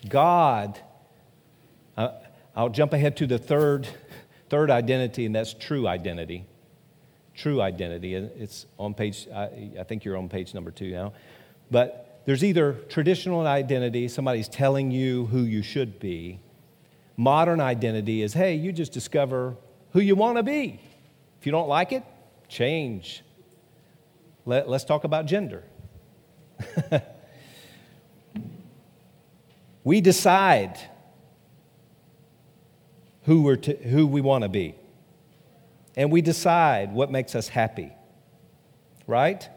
God, 0.08 0.80
uh, 1.96 2.10
I'll 2.54 2.68
jump 2.68 2.92
ahead 2.92 3.16
to 3.18 3.26
the 3.26 3.38
third, 3.38 3.88
third 4.48 4.70
identity, 4.70 5.26
and 5.26 5.34
that's 5.34 5.54
true 5.54 5.86
identity. 5.86 6.44
True 7.34 7.60
identity. 7.60 8.14
It's 8.14 8.66
on 8.78 8.94
page, 8.94 9.28
I, 9.34 9.70
I 9.80 9.84
think 9.84 10.04
you're 10.04 10.16
on 10.16 10.28
page 10.28 10.54
number 10.54 10.70
two 10.70 10.90
now. 10.90 11.12
But 11.70 12.20
there's 12.26 12.44
either 12.44 12.74
traditional 12.88 13.46
identity, 13.46 14.08
somebody's 14.08 14.48
telling 14.48 14.90
you 14.90 15.26
who 15.26 15.42
you 15.42 15.62
should 15.62 15.98
be. 15.98 16.40
Modern 17.16 17.60
identity 17.60 18.22
is, 18.22 18.32
hey, 18.34 18.54
you 18.54 18.72
just 18.72 18.92
discover 18.92 19.56
who 19.92 20.00
you 20.00 20.14
want 20.14 20.36
to 20.36 20.42
be. 20.42 20.80
If 21.40 21.46
you 21.46 21.52
don't 21.52 21.68
like 21.68 21.92
it, 21.92 22.04
change. 22.48 23.22
Let, 24.44 24.68
us 24.68 24.84
talk 24.84 25.04
about 25.04 25.26
gender. 25.26 25.64
We 29.84 30.00
decide 30.00 30.78
who, 33.24 33.42
we're 33.42 33.56
to, 33.56 33.74
who 33.74 34.06
we 34.06 34.20
want 34.20 34.42
to 34.42 34.48
be. 34.48 34.74
And 35.96 36.10
we 36.10 36.22
decide 36.22 36.92
what 36.92 37.10
makes 37.10 37.34
us 37.34 37.48
happy. 37.48 37.92
Right? 39.06 39.48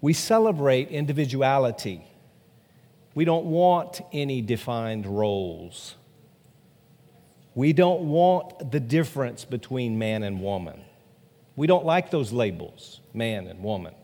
We 0.00 0.12
celebrate 0.12 0.88
individuality. 0.88 2.06
We 3.14 3.24
don't 3.24 3.46
want 3.46 4.00
any 4.12 4.40
defined 4.40 5.06
roles. 5.06 5.96
We 7.54 7.72
don't 7.72 8.08
want 8.08 8.70
the 8.70 8.80
difference 8.80 9.44
between 9.44 9.98
man 9.98 10.22
and 10.22 10.40
woman. 10.40 10.80
We 11.54 11.66
don't 11.66 11.84
like 11.84 12.10
those 12.10 12.32
labels, 12.32 13.00
man 13.12 13.46
and 13.46 13.62
woman 13.62 13.94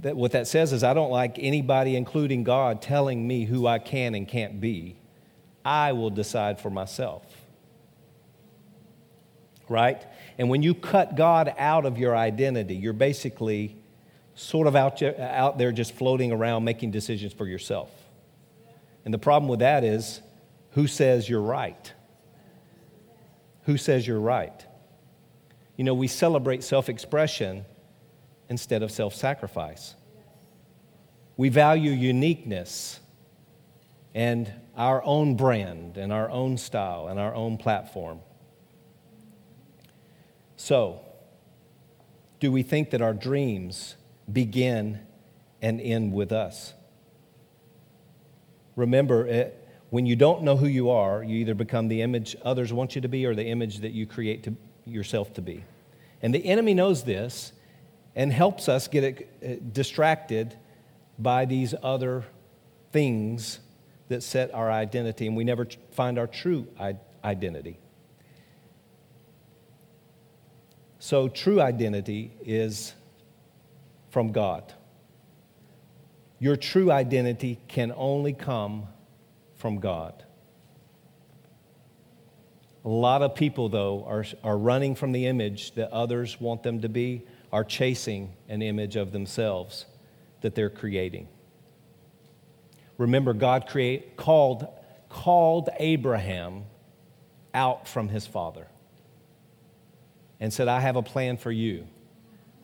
that 0.00 0.16
what 0.16 0.32
that 0.32 0.46
says 0.46 0.72
is 0.72 0.82
I 0.82 0.94
don't 0.94 1.10
like 1.10 1.38
anybody, 1.38 1.96
including 1.96 2.44
God, 2.44 2.80
telling 2.80 3.26
me 3.26 3.44
who 3.44 3.66
I 3.66 3.78
can 3.78 4.14
and 4.14 4.26
can't 4.26 4.60
be. 4.60 4.96
I 5.64 5.92
will 5.92 6.10
decide 6.10 6.60
for 6.60 6.70
myself. 6.70 7.24
Right? 9.72 10.00
And 10.38 10.50
when 10.50 10.62
you 10.62 10.74
cut 10.74 11.16
God 11.16 11.54
out 11.58 11.86
of 11.86 11.96
your 11.98 12.14
identity, 12.14 12.76
you're 12.76 12.92
basically 12.92 13.76
sort 14.34 14.66
of 14.66 14.76
out, 14.76 15.02
out 15.02 15.56
there 15.56 15.72
just 15.72 15.94
floating 15.94 16.30
around 16.30 16.64
making 16.64 16.90
decisions 16.90 17.32
for 17.32 17.46
yourself. 17.46 17.90
And 19.04 19.12
the 19.12 19.18
problem 19.18 19.48
with 19.48 19.60
that 19.60 19.82
is 19.82 20.20
who 20.72 20.86
says 20.86 21.28
you're 21.28 21.40
right? 21.40 21.92
Who 23.64 23.76
says 23.76 24.06
you're 24.06 24.20
right? 24.20 24.64
You 25.76 25.84
know, 25.84 25.94
we 25.94 26.06
celebrate 26.06 26.62
self 26.62 26.88
expression 26.88 27.64
instead 28.48 28.82
of 28.82 28.90
self 28.90 29.14
sacrifice. 29.14 29.94
We 31.36 31.48
value 31.48 31.90
uniqueness 31.90 33.00
and 34.14 34.52
our 34.76 35.02
own 35.04 35.36
brand 35.36 35.96
and 35.96 36.12
our 36.12 36.30
own 36.30 36.58
style 36.58 37.08
and 37.08 37.18
our 37.18 37.34
own 37.34 37.56
platform. 37.56 38.20
So, 40.62 41.00
do 42.38 42.52
we 42.52 42.62
think 42.62 42.90
that 42.90 43.02
our 43.02 43.12
dreams 43.12 43.96
begin 44.32 45.00
and 45.60 45.80
end 45.80 46.12
with 46.12 46.30
us? 46.30 46.72
Remember, 48.76 49.26
it, 49.26 49.68
when 49.90 50.06
you 50.06 50.14
don't 50.14 50.44
know 50.44 50.56
who 50.56 50.68
you 50.68 50.90
are, 50.90 51.24
you 51.24 51.38
either 51.38 51.56
become 51.56 51.88
the 51.88 52.00
image 52.00 52.36
others 52.44 52.72
want 52.72 52.94
you 52.94 53.00
to 53.00 53.08
be 53.08 53.26
or 53.26 53.34
the 53.34 53.44
image 53.44 53.78
that 53.78 53.90
you 53.90 54.06
create 54.06 54.44
to 54.44 54.54
yourself 54.86 55.34
to 55.34 55.42
be. 55.42 55.64
And 56.22 56.32
the 56.32 56.46
enemy 56.46 56.74
knows 56.74 57.02
this, 57.02 57.52
and 58.14 58.32
helps 58.32 58.68
us 58.68 58.86
get 58.86 59.28
uh, 59.44 59.54
distracted 59.72 60.56
by 61.18 61.44
these 61.44 61.74
other 61.82 62.24
things 62.92 63.58
that 64.06 64.22
set 64.22 64.54
our 64.54 64.70
identity, 64.70 65.26
and 65.26 65.36
we 65.36 65.42
never 65.42 65.66
find 65.90 66.20
our 66.20 66.28
true 66.28 66.68
identity. 67.24 67.80
So, 71.04 71.26
true 71.26 71.60
identity 71.60 72.30
is 72.44 72.94
from 74.10 74.30
God. 74.30 74.72
Your 76.38 76.54
true 76.54 76.92
identity 76.92 77.58
can 77.66 77.92
only 77.96 78.32
come 78.32 78.86
from 79.56 79.80
God. 79.80 80.22
A 82.84 82.88
lot 82.88 83.22
of 83.22 83.34
people, 83.34 83.68
though, 83.68 84.04
are, 84.04 84.24
are 84.44 84.56
running 84.56 84.94
from 84.94 85.10
the 85.10 85.26
image 85.26 85.74
that 85.74 85.90
others 85.90 86.40
want 86.40 86.62
them 86.62 86.82
to 86.82 86.88
be 86.88 87.26
are 87.52 87.64
chasing 87.64 88.32
an 88.48 88.62
image 88.62 88.94
of 88.94 89.10
themselves 89.10 89.86
that 90.42 90.54
they're 90.54 90.70
creating. 90.70 91.26
Remember, 92.96 93.32
God 93.32 93.66
create, 93.66 94.16
called, 94.16 94.68
called 95.08 95.68
Abraham 95.80 96.62
out 97.52 97.88
from 97.88 98.08
his 98.08 98.24
father 98.24 98.68
and 100.42 100.52
said, 100.52 100.66
I 100.66 100.80
have 100.80 100.96
a 100.96 101.02
plan 101.02 101.36
for 101.36 101.52
you. 101.52 101.86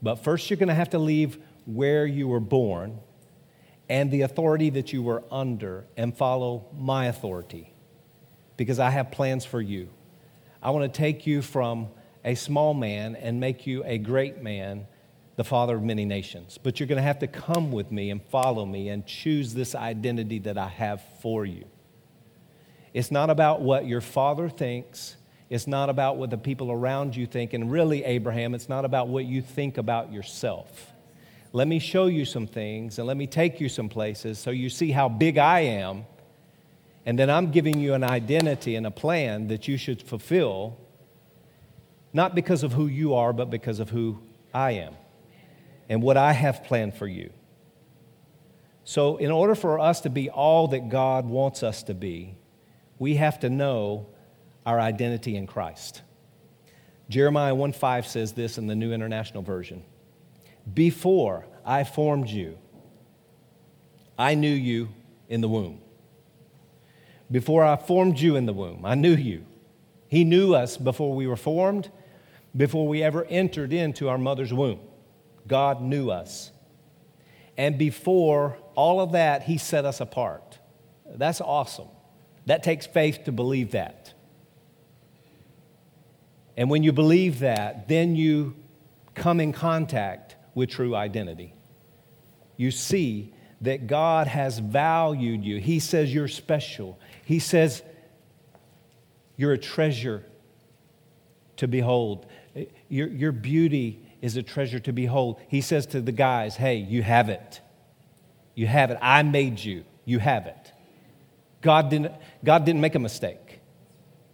But 0.03 0.17
first, 0.17 0.51
you're 0.51 0.57
going 0.57 0.69
to 0.69 0.75
have 0.75 0.91
to 0.91 0.99
leave 0.99 1.38
where 1.64 2.05
you 2.05 2.27
were 2.27 2.41
born 2.41 2.99
and 3.88 4.11
the 4.11 4.23
authority 4.23 4.69
that 4.71 4.93
you 4.93 5.01
were 5.01 5.23
under 5.31 5.87
and 5.97 6.14
follow 6.14 6.67
my 6.77 7.07
authority 7.07 7.73
because 8.57 8.81
I 8.81 8.91
have 8.91 9.12
plans 9.12 9.45
for 9.45 9.61
you. 9.61 9.91
I 10.61 10.71
want 10.71 10.93
to 10.93 10.99
take 10.99 11.25
you 11.25 11.41
from 11.41 11.87
a 12.25 12.35
small 12.35 12.75
man 12.75 13.14
and 13.14 13.38
make 13.38 13.64
you 13.64 13.85
a 13.85 13.97
great 13.97 14.43
man, 14.43 14.88
the 15.37 15.45
father 15.45 15.77
of 15.77 15.85
many 15.85 16.05
nations. 16.05 16.59
But 16.61 16.81
you're 16.81 16.88
going 16.88 16.97
to 16.97 17.03
have 17.03 17.21
to 17.21 17.29
come 17.29 17.71
with 17.71 17.93
me 17.93 18.11
and 18.11 18.21
follow 18.21 18.67
me 18.67 18.88
and 18.88 19.07
choose 19.07 19.55
this 19.55 19.77
identity 19.77 20.41
that 20.41 20.59
I 20.59 20.67
have 20.67 21.01
for 21.23 21.47
you. 21.47 21.64
It's 22.93 23.12
not 23.12 23.31
about 23.31 23.61
what 23.61 23.87
your 23.87 24.01
father 24.01 24.49
thinks. 24.49 25.14
It's 25.51 25.67
not 25.67 25.89
about 25.89 26.17
what 26.19 26.31
the 26.31 26.39
people 26.39 26.71
around 26.71 27.17
you 27.17 27.27
think. 27.27 27.55
And 27.55 27.71
really, 27.71 28.05
Abraham, 28.05 28.55
it's 28.55 28.69
not 28.69 28.85
about 28.85 29.09
what 29.09 29.25
you 29.25 29.41
think 29.41 29.79
about 29.79 30.13
yourself. 30.13 30.93
Let 31.53 31.67
me 31.67 31.79
show 31.79 32.07
you 32.07 32.25
some 32.25 32.47
things 32.47 32.99
and 32.99 33.07
let 33.07 33.17
me 33.17 33.27
take 33.27 33.61
you 33.61 33.69
some 33.69 33.89
places 33.89 34.39
so 34.39 34.51
you 34.51 34.69
see 34.69 34.91
how 34.91 35.09
big 35.09 35.39
I 35.39 35.61
am. 35.61 36.05
And 37.07 37.19
then 37.19 37.31
I'm 37.31 37.51
giving 37.51 37.81
you 37.81 37.95
an 37.95 38.05
identity 38.05 38.77
and 38.77 38.87
a 38.87 38.91
plan 38.91 39.49
that 39.49 39.67
you 39.67 39.79
should 39.79 40.03
fulfill, 40.03 40.77
not 42.13 42.35
because 42.35 42.63
of 42.63 42.75
who 42.75 42.87
you 42.87 43.15
are, 43.15 43.33
but 43.33 43.49
because 43.49 43.81
of 43.81 43.89
who 43.89 44.19
I 44.53 44.73
am 44.73 44.95
and 45.89 46.03
what 46.03 46.19
I 46.19 46.33
have 46.33 46.65
planned 46.65 46.95
for 46.95 47.07
you. 47.07 47.31
So, 48.85 49.17
in 49.17 49.31
order 49.31 49.55
for 49.55 49.79
us 49.79 50.03
to 50.03 50.11
be 50.11 50.29
all 50.29 50.69
that 50.69 50.89
God 50.91 51.27
wants 51.27 51.63
us 51.63 51.83
to 51.85 51.95
be, 51.95 52.35
we 52.99 53.17
have 53.17 53.41
to 53.41 53.51
know 53.51 54.07
our 54.66 54.81
identity 54.81 55.37
in 55.37 55.47
Christ. 55.47 56.03
Jeremiah 57.09 57.55
1 57.55 57.73
5 57.73 58.07
says 58.07 58.33
this 58.33 58.59
in 58.59 58.66
the 58.66 58.75
New 58.75 58.92
International 58.92 59.42
Version 59.42 59.85
Before 60.73 61.47
I 61.64 61.85
formed 61.85 62.29
you, 62.29 62.59
I 64.18 64.35
knew 64.35 64.53
you 64.53 64.88
in 65.29 65.40
the 65.40 65.49
womb. 65.49 65.81
Before 67.31 67.64
I 67.64 67.77
formed 67.77 68.18
you 68.18 68.37
in 68.37 68.47
the 68.47 68.53
womb, 68.53 68.85
I 68.85 68.94
knew 68.94 69.14
you. 69.14 69.44
He 70.09 70.25
knew 70.25 70.55
us 70.55 70.77
before 70.77 71.14
we 71.14 71.27
were 71.27 71.37
formed, 71.37 71.90
before 72.57 72.88
we 72.88 73.03
ever 73.03 73.25
entered 73.25 73.73
into 73.73 74.09
our 74.09 74.18
mother's 74.18 74.53
womb. 74.53 74.81
God 75.47 75.83
knew 75.83 76.11
us. 76.11 76.51
And 77.57 77.77
before 77.77 78.57
all 78.75 79.01
of 79.01 79.12
that, 79.12 79.42
He 79.42 79.59
set 79.59 79.85
us 79.85 80.01
apart. 80.01 80.59
That's 81.07 81.40
awesome. 81.40 81.88
That 82.47 82.62
takes 82.62 82.87
faith 82.87 83.25
to 83.25 83.33
believe 83.33 83.73
that. 83.73 84.08
And 86.59 86.68
when 86.68 86.83
you 86.83 86.90
believe 86.90 87.38
that, 87.38 87.87
then 87.87 88.16
you 88.16 88.57
come 89.14 89.38
in 89.38 89.53
contact 89.53 90.35
with 90.57 90.71
true 90.71 90.92
identity. 90.97 91.55
You 92.57 92.73
see 92.73 93.33
that 93.61 93.87
God 93.87 94.27
has 94.27 94.59
valued 94.59 95.44
you. 95.44 95.59
He 95.61 95.79
says 95.79 96.12
you're 96.12 96.27
special. 96.27 96.99
He 97.25 97.38
says 97.38 97.81
you're 99.37 99.53
a 99.53 99.59
treasure 99.59 100.27
to 101.59 101.68
behold. 101.68 102.27
Your, 102.88 103.07
your 103.07 103.31
beauty 103.31 104.05
is 104.21 104.37
a 104.37 104.42
treasure 104.42 104.81
to 104.81 104.92
behold. 104.92 105.40
He 105.47 105.61
says 105.61 105.87
to 105.87 106.01
the 106.01 106.11
guys, 106.11 106.57
hey, 106.57 106.79
you 106.79 107.05
have 107.05 107.29
it. 107.29 107.61
You 108.57 108.66
have 108.66 108.90
it. 108.90 108.99
I 109.01 109.23
made 109.23 109.61
you. 109.61 109.85
You 110.05 110.18
have 110.18 110.47
it. 110.47 110.73
God 111.61 111.88
didn't, 111.88 112.14
God 112.42 112.64
didn't 112.64 112.81
make 112.81 112.97
a 112.97 113.01
mistake. 113.01 113.61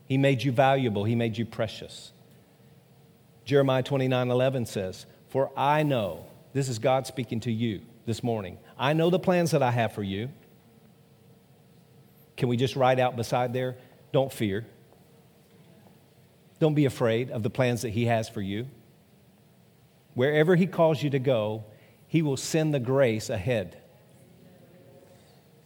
He 0.06 0.16
made 0.16 0.42
you 0.42 0.52
valuable, 0.52 1.04
He 1.04 1.14
made 1.14 1.36
you 1.36 1.44
precious. 1.44 2.12
Jeremiah 3.44 3.82
29 3.82 4.30
11 4.30 4.66
says, 4.66 5.06
For 5.28 5.50
I 5.56 5.82
know, 5.82 6.26
this 6.52 6.68
is 6.68 6.78
God 6.78 7.06
speaking 7.06 7.40
to 7.40 7.52
you 7.52 7.82
this 8.06 8.22
morning, 8.22 8.58
I 8.78 8.92
know 8.92 9.10
the 9.10 9.18
plans 9.18 9.50
that 9.52 9.62
I 9.62 9.70
have 9.70 9.92
for 9.92 10.02
you. 10.02 10.30
Can 12.36 12.48
we 12.48 12.56
just 12.56 12.76
write 12.76 12.98
out 12.98 13.16
beside 13.16 13.52
there? 13.52 13.76
Don't 14.12 14.32
fear. 14.32 14.66
Don't 16.60 16.74
be 16.74 16.84
afraid 16.84 17.30
of 17.30 17.42
the 17.42 17.50
plans 17.50 17.82
that 17.82 17.90
He 17.90 18.06
has 18.06 18.28
for 18.28 18.40
you. 18.40 18.66
Wherever 20.14 20.56
He 20.56 20.66
calls 20.66 21.02
you 21.02 21.10
to 21.10 21.18
go, 21.18 21.64
He 22.06 22.22
will 22.22 22.36
send 22.36 22.74
the 22.74 22.80
grace 22.80 23.30
ahead. 23.30 23.78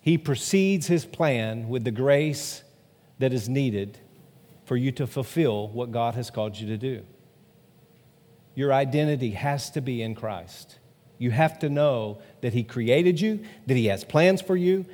He 0.01 0.17
precedes 0.17 0.87
his 0.87 1.05
plan 1.05 1.69
with 1.69 1.85
the 1.85 1.91
grace 1.91 2.62
that 3.19 3.35
is 3.35 3.47
needed 3.47 3.99
for 4.64 4.75
you 4.75 4.91
to 4.93 5.07
fulfill 5.07 5.69
what 5.69 5.93
God 5.93 6.14
has 6.14 6.31
called 6.31 6.57
you 6.57 6.67
to 6.69 6.79
do. 6.79 7.05
Your 8.59 8.73
identity 8.73 9.31
has 9.31 9.71
to 9.71 9.81
be 9.81 10.03
in 10.03 10.16
Christ. 10.16 10.81
You 11.16 11.31
have 11.31 11.61
to 11.61 11.68
know 11.68 12.18
that 12.40 12.55
He 12.55 12.64
created 12.64 13.21
you, 13.21 13.44
that 13.68 13.77
He 13.77 13.87
has 13.87 14.03
plans 14.03 14.42
for 14.42 14.57
you, 14.57 14.85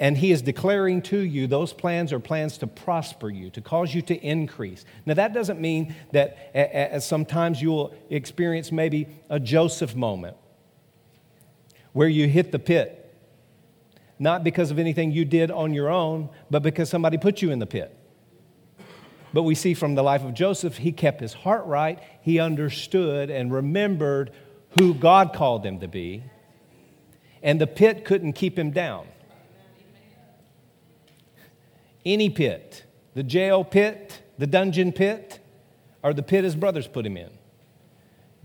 and 0.00 0.18
He 0.18 0.32
is 0.32 0.42
declaring 0.42 1.00
to 1.02 1.20
you 1.20 1.46
those 1.46 1.72
plans 1.72 2.12
are 2.12 2.18
plans 2.18 2.58
to 2.58 2.66
prosper 2.66 3.30
you, 3.30 3.50
to 3.50 3.60
cause 3.60 3.94
you 3.94 4.02
to 4.02 4.16
increase. 4.16 4.84
Now, 5.06 5.14
that 5.14 5.32
doesn't 5.32 5.60
mean 5.60 5.94
that 6.10 7.04
sometimes 7.04 7.62
you 7.62 7.70
will 7.70 7.94
experience 8.10 8.72
maybe 8.72 9.06
a 9.30 9.38
Joseph 9.38 9.94
moment 9.94 10.36
where 11.92 12.08
you 12.08 12.26
hit 12.26 12.50
the 12.50 12.58
pit 12.58 13.14
not 14.18 14.42
because 14.42 14.72
of 14.72 14.80
anything 14.80 15.12
you 15.12 15.24
did 15.24 15.52
on 15.52 15.72
your 15.72 15.88
own, 15.88 16.30
but 16.50 16.64
because 16.64 16.90
somebody 16.90 17.16
put 17.16 17.42
you 17.42 17.52
in 17.52 17.60
the 17.60 17.66
pit. 17.66 17.96
But 19.34 19.42
we 19.42 19.56
see 19.56 19.74
from 19.74 19.96
the 19.96 20.02
life 20.04 20.22
of 20.22 20.32
Joseph, 20.32 20.76
he 20.76 20.92
kept 20.92 21.20
his 21.20 21.32
heart 21.32 21.66
right. 21.66 21.98
He 22.22 22.38
understood 22.38 23.30
and 23.30 23.52
remembered 23.52 24.30
who 24.78 24.94
God 24.94 25.32
called 25.34 25.66
him 25.66 25.80
to 25.80 25.88
be. 25.88 26.22
And 27.42 27.60
the 27.60 27.66
pit 27.66 28.04
couldn't 28.04 28.34
keep 28.34 28.56
him 28.56 28.70
down. 28.70 29.08
Any 32.06 32.30
pit, 32.30 32.84
the 33.14 33.24
jail 33.24 33.64
pit, 33.64 34.22
the 34.38 34.46
dungeon 34.46 34.92
pit, 34.92 35.40
or 36.04 36.14
the 36.14 36.22
pit 36.22 36.44
his 36.44 36.54
brothers 36.54 36.86
put 36.86 37.04
him 37.04 37.16
in. 37.16 37.30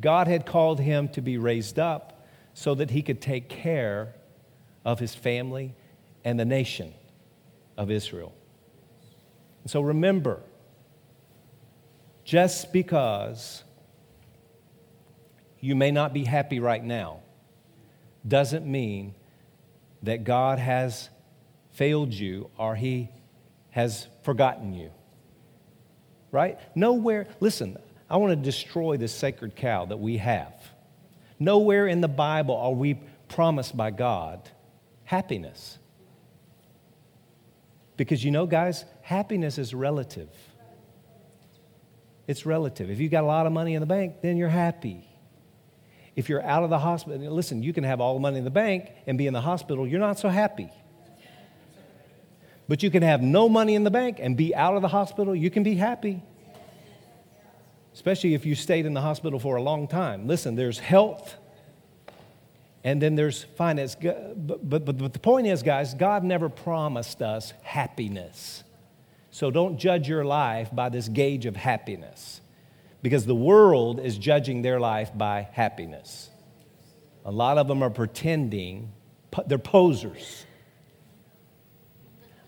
God 0.02 0.28
had 0.28 0.48
called 0.48 0.80
him 0.80 1.08
to 1.10 1.22
be 1.22 1.38
raised 1.38 1.78
up 1.78 2.26
so 2.56 2.74
that 2.74 2.90
he 2.90 3.04
could 3.04 3.22
take 3.22 3.48
care 3.48 4.16
of 4.84 4.98
his 4.98 5.14
family 5.14 5.76
and 6.26 6.40
the 6.40 6.46
nation 6.46 6.96
of 7.78 7.92
Israel. 7.92 8.34
And 9.62 9.70
so 9.70 9.82
remember, 9.82 10.42
just 12.30 12.72
because 12.72 13.64
you 15.60 15.76
may 15.76 15.90
not 15.90 16.14
be 16.14 16.24
happy 16.24 16.60
right 16.60 16.84
now 16.84 17.22
doesn't 18.28 18.68
mean 18.68 19.16
that 20.04 20.24
God 20.26 20.60
has 20.60 21.10
failed 21.72 22.14
you 22.14 22.52
or 22.56 22.76
he 22.76 23.10
has 23.72 24.06
forgotten 24.22 24.76
you. 24.76 24.92
Right? 26.30 26.60
Nowhere, 26.76 27.26
listen, 27.40 27.80
I 28.08 28.18
want 28.18 28.30
to 28.30 28.36
destroy 28.36 28.98
this 28.98 29.12
sacred 29.12 29.56
cow 29.56 29.86
that 29.86 29.98
we 29.98 30.18
have. 30.18 30.54
Nowhere 31.40 31.88
in 31.88 32.00
the 32.00 32.08
Bible 32.08 32.56
are 32.58 32.74
we 32.74 32.94
promised 33.28 33.76
by 33.76 33.90
God 33.90 34.48
happiness. 35.04 35.80
Because 37.98 38.24
you 38.24 38.30
know, 38.30 38.46
guys, 38.46 38.86
happiness 39.02 39.58
is 39.58 39.74
relative. 39.74 40.30
It's 42.30 42.46
relative. 42.46 42.92
If 42.92 43.00
you've 43.00 43.10
got 43.10 43.24
a 43.24 43.28
lot 43.28 43.48
of 43.48 43.54
money 43.54 43.74
in 43.74 43.80
the 43.80 43.88
bank, 43.88 44.18
then 44.22 44.38
you're 44.38 44.50
happy. 44.50 45.04
If 46.16 46.30
you're 46.30 46.44
out 46.44 46.64
of 46.64 46.70
the 46.70 46.78
hospital, 46.78 47.34
listen, 47.34 47.64
you 47.64 47.74
can 47.74 47.84
have 47.84 48.00
all 48.00 48.14
the 48.14 48.20
money 48.20 48.38
in 48.38 48.44
the 48.44 48.52
bank 48.52 48.92
and 49.08 49.18
be 49.18 49.26
in 49.26 49.34
the 49.34 49.42
hospital, 49.42 49.88
you're 49.88 50.00
not 50.00 50.20
so 50.20 50.30
happy. 50.30 50.70
But 52.68 52.84
you 52.84 52.92
can 52.92 53.02
have 53.02 53.24
no 53.24 53.50
money 53.50 53.74
in 53.74 53.84
the 53.84 53.90
bank 53.90 54.18
and 54.20 54.38
be 54.38 54.54
out 54.54 54.76
of 54.76 54.84
the 54.84 54.90
hospital, 54.90 55.36
you 55.36 55.50
can 55.50 55.64
be 55.64 55.74
happy. 55.74 56.22
Especially 57.96 58.36
if 58.36 58.46
you 58.46 58.54
stayed 58.54 58.86
in 58.86 58.94
the 58.94 59.02
hospital 59.02 59.40
for 59.40 59.56
a 59.56 59.62
long 59.64 59.88
time. 59.88 60.28
Listen, 60.28 60.54
there's 60.54 60.78
health 60.78 61.36
and 62.84 63.02
then 63.02 63.16
there's 63.16 63.46
finance. 63.58 63.96
But, 63.96 64.70
but, 64.70 64.86
but 64.86 65.14
the 65.14 65.20
point 65.20 65.48
is, 65.48 65.64
guys, 65.64 65.96
God 65.96 66.24
never 66.24 66.48
promised 66.48 67.24
us 67.24 67.54
happiness. 67.64 68.64
So 69.40 69.52
don't 69.52 69.78
judge 69.78 70.10
your 70.10 70.26
life 70.26 70.68
by 70.70 70.90
this 70.90 71.08
gauge 71.08 71.46
of 71.46 71.56
happiness 71.56 72.42
because 73.02 73.26
the 73.26 73.34
world 73.34 74.02
is 74.02 74.18
judging 74.18 74.64
their 74.64 74.82
life 74.82 75.18
by 75.18 75.48
happiness. 75.54 76.30
A 77.24 77.32
lot 77.32 77.58
of 77.58 77.66
them 77.70 77.82
are 77.82 77.90
pretending, 77.90 78.92
they're 79.48 79.58
posers. 79.58 80.46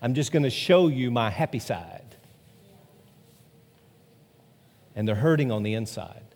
I'm 0.02 0.12
just 0.12 0.32
going 0.32 0.42
to 0.42 0.50
show 0.50 0.88
you 0.88 1.10
my 1.10 1.30
happy 1.30 1.60
side. 1.60 2.14
And 4.94 5.08
they're 5.08 5.14
hurting 5.14 5.50
on 5.50 5.62
the 5.62 5.72
inside 5.72 6.26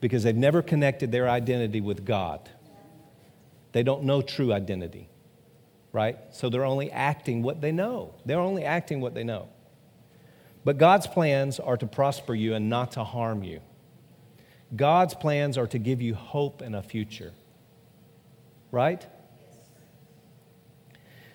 because 0.00 0.24
they've 0.24 0.34
never 0.34 0.60
connected 0.60 1.12
their 1.12 1.30
identity 1.30 1.80
with 1.80 2.04
God. 2.04 2.50
They 3.70 3.84
don't 3.84 4.02
know 4.02 4.22
true 4.22 4.52
identity, 4.52 5.08
right? 5.92 6.18
So 6.32 6.50
they're 6.50 6.64
only 6.64 6.90
acting 6.90 7.44
what 7.44 7.60
they 7.60 7.70
know. 7.70 8.16
They're 8.26 8.40
only 8.40 8.64
acting 8.64 9.00
what 9.00 9.14
they 9.14 9.22
know. 9.22 9.50
But 10.70 10.78
God's 10.78 11.08
plans 11.08 11.58
are 11.58 11.76
to 11.76 11.86
prosper 11.88 12.32
you 12.32 12.54
and 12.54 12.70
not 12.70 12.92
to 12.92 13.02
harm 13.02 13.42
you. 13.42 13.58
God's 14.76 15.14
plans 15.14 15.58
are 15.58 15.66
to 15.66 15.80
give 15.80 16.00
you 16.00 16.14
hope 16.14 16.60
and 16.60 16.76
a 16.76 16.80
future, 16.80 17.32
right? 18.70 19.04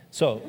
So, 0.10 0.42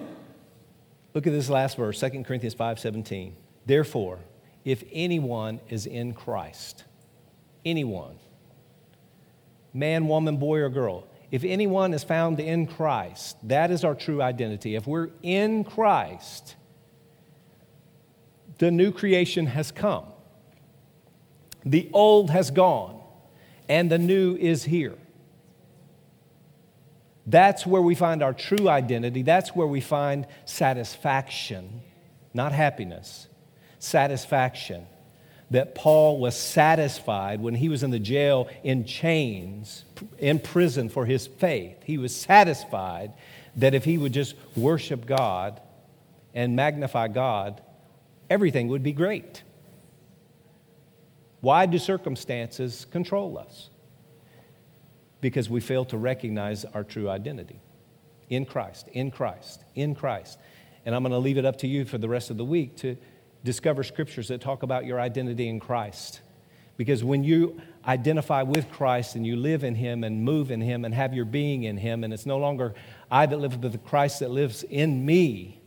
look 1.15 1.27
at 1.27 1.33
this 1.33 1.51
last 1.51 1.77
verse, 1.77 1.99
2 1.99 2.25
Corinthians 2.25 2.55
5:17. 2.55 3.35
Therefore, 3.65 4.21
if 4.65 4.85
anyone 4.93 5.59
is 5.69 5.87
in 5.87 6.13
Christ, 6.13 6.85
anyone, 7.65 8.21
man, 9.75 10.07
woman, 10.07 10.37
boy, 10.37 10.61
or 10.61 10.69
girl, 10.69 11.09
if 11.33 11.43
anyone 11.43 11.93
is 11.93 12.05
found 12.05 12.39
in 12.39 12.69
Christ, 12.69 13.37
that 13.49 13.73
is 13.73 13.83
our 13.83 13.97
true 13.97 14.23
identity. 14.23 14.77
If 14.77 14.87
we're 14.87 15.11
in 15.25 15.65
Christ, 15.65 16.55
the 18.59 18.71
new 18.71 18.93
creation 18.93 19.47
has 19.47 19.71
come. 19.71 20.05
The 21.65 21.91
old 21.93 22.31
has 22.31 22.51
gone, 22.51 23.01
and 23.69 23.91
the 23.91 23.99
new 23.99 24.37
is 24.37 24.65
here. 24.65 24.95
That's 27.27 27.67
where 27.67 27.83
we 27.83 27.97
find 27.97 28.23
our 28.23 28.33
true 28.33 28.69
identity. 28.69 29.23
That's 29.23 29.51
where 29.51 29.67
we 29.67 29.81
find 29.81 30.27
satisfaction, 30.45 31.81
not 32.33 32.53
happiness, 32.53 33.27
satisfaction. 33.81 34.87
That 35.51 35.75
Paul 35.75 36.19
was 36.19 36.37
satisfied 36.37 37.41
when 37.41 37.55
he 37.55 37.69
was 37.69 37.83
in 37.85 37.91
the 37.91 38.01
jail 38.01 38.49
in 38.65 38.85
chains, 38.85 39.85
in 40.19 40.41
prison 40.41 40.89
for 40.89 41.07
his 41.07 41.27
faith. 41.27 41.77
He 41.85 41.99
was 41.99 42.15
satisfied 42.15 43.13
that 43.57 43.75
if 43.75 43.85
he 43.85 43.97
would 43.97 44.13
just 44.13 44.35
worship 44.57 45.07
God 45.07 45.61
and 46.35 46.57
magnify 46.57 47.09
God, 47.09 47.61
everything 48.29 48.69
would 48.69 48.83
be 48.83 48.93
great. 48.93 49.43
Why 51.41 51.67
do 51.67 51.79
circumstances 51.79 52.87
control 52.91 53.39
us? 53.39 53.71
because 55.21 55.49
we 55.49 55.61
fail 55.61 55.85
to 55.87 55.99
recognize 55.99 56.65
our 56.65 56.85
true 56.85 57.09
identity 57.09 57.61
in 58.29 58.45
Christ, 58.45 58.89
in 58.93 59.11
Christ, 59.11 59.65
in 59.75 59.95
Christ. 59.95 60.39
And 60.85 60.95
I'm 60.95 61.03
going 61.03 61.13
to 61.13 61.19
leave 61.19 61.39
it 61.39 61.45
up 61.45 61.59
to 61.59 61.67
you 61.67 61.85
for 61.85 61.99
the 61.99 62.09
rest 62.09 62.31
of 62.31 62.37
the 62.37 62.45
week 62.45 62.77
to 62.77 62.97
discover 63.43 63.83
scriptures 63.83 64.29
that 64.29 64.41
talk 64.41 64.63
about 64.63 64.85
your 64.85 65.01
identity 65.01 65.49
in 65.49 65.61
Christ. 65.61 66.21
Because 66.77 67.03
when 67.03 67.25
you 67.25 67.61
identify 67.87 68.43
with 68.43 68.71
Christ 68.71 69.17
and 69.17 69.27
you 69.27 69.37
live 69.37 69.65
in 69.65 69.75
Him 69.75 70.05
and 70.05 70.23
move 70.23 70.51
in 70.51 70.61
Him 70.61 70.85
and 70.85 70.95
have 70.95 71.15
your 71.15 71.25
being 71.25 71.65
in 71.65 71.77
Him, 71.77 72.05
and 72.05 72.13
it's 72.13 72.27
no 72.27 72.39
longer 72.39 72.75
I 73.11 73.27
that 73.27 73.39
live, 73.39 73.61
but 73.61 73.73
the 73.73 73.79
Christ 73.79 74.21
that 74.21 74.31
lives 74.31 74.63
in 74.65 75.05
me, 75.05 75.61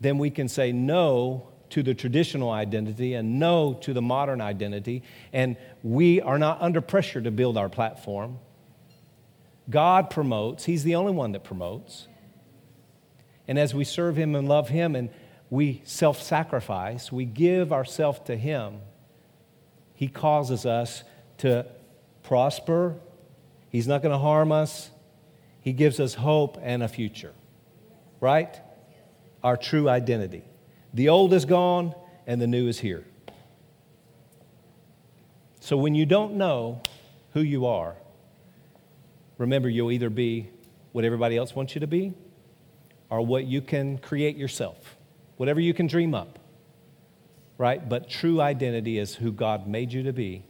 then 0.00 0.18
we 0.18 0.30
can 0.30 0.48
say 0.48 0.72
no 0.72 1.48
to 1.72 1.82
the 1.82 1.94
traditional 1.94 2.50
identity 2.50 3.14
and 3.14 3.38
no 3.38 3.72
to 3.72 3.94
the 3.94 4.02
modern 4.02 4.42
identity. 4.42 5.02
And 5.32 5.56
we 5.82 6.20
are 6.20 6.38
not 6.38 6.60
under 6.60 6.82
pressure 6.82 7.22
to 7.22 7.30
build 7.30 7.56
our 7.56 7.70
platform. 7.70 8.38
God 9.70 10.10
promotes, 10.10 10.66
He's 10.66 10.84
the 10.84 10.96
only 10.96 11.12
one 11.12 11.32
that 11.32 11.44
promotes. 11.44 12.08
And 13.48 13.58
as 13.58 13.74
we 13.74 13.84
serve 13.84 14.16
Him 14.16 14.34
and 14.34 14.46
love 14.46 14.68
Him 14.68 14.94
and 14.94 15.08
we 15.48 15.80
self 15.84 16.22
sacrifice, 16.22 17.10
we 17.10 17.24
give 17.24 17.72
ourselves 17.72 18.20
to 18.26 18.36
Him, 18.36 18.80
He 19.94 20.08
causes 20.08 20.66
us 20.66 21.04
to 21.38 21.64
prosper. 22.22 22.96
He's 23.70 23.88
not 23.88 24.02
going 24.02 24.12
to 24.12 24.18
harm 24.18 24.52
us. 24.52 24.90
He 25.62 25.72
gives 25.72 26.00
us 26.00 26.12
hope 26.12 26.58
and 26.60 26.82
a 26.82 26.88
future, 26.88 27.32
right? 28.20 28.60
Our 29.42 29.56
true 29.56 29.88
identity. 29.88 30.44
The 30.94 31.08
old 31.08 31.32
is 31.32 31.44
gone 31.44 31.94
and 32.26 32.40
the 32.40 32.46
new 32.46 32.68
is 32.68 32.78
here. 32.78 33.04
So 35.60 35.76
when 35.76 35.94
you 35.94 36.04
don't 36.04 36.34
know 36.34 36.82
who 37.32 37.40
you 37.40 37.66
are, 37.66 37.94
remember 39.38 39.68
you'll 39.68 39.92
either 39.92 40.10
be 40.10 40.50
what 40.92 41.04
everybody 41.04 41.36
else 41.36 41.54
wants 41.54 41.74
you 41.74 41.80
to 41.80 41.86
be 41.86 42.12
or 43.08 43.24
what 43.24 43.44
you 43.44 43.62
can 43.62 43.98
create 43.98 44.36
yourself, 44.36 44.96
whatever 45.36 45.60
you 45.60 45.72
can 45.72 45.86
dream 45.86 46.14
up. 46.14 46.38
Right? 47.58 47.86
But 47.86 48.10
true 48.10 48.40
identity 48.40 48.98
is 48.98 49.14
who 49.14 49.30
God 49.30 49.66
made 49.66 49.92
you 49.92 50.02
to 50.04 50.12
be. 50.12 50.42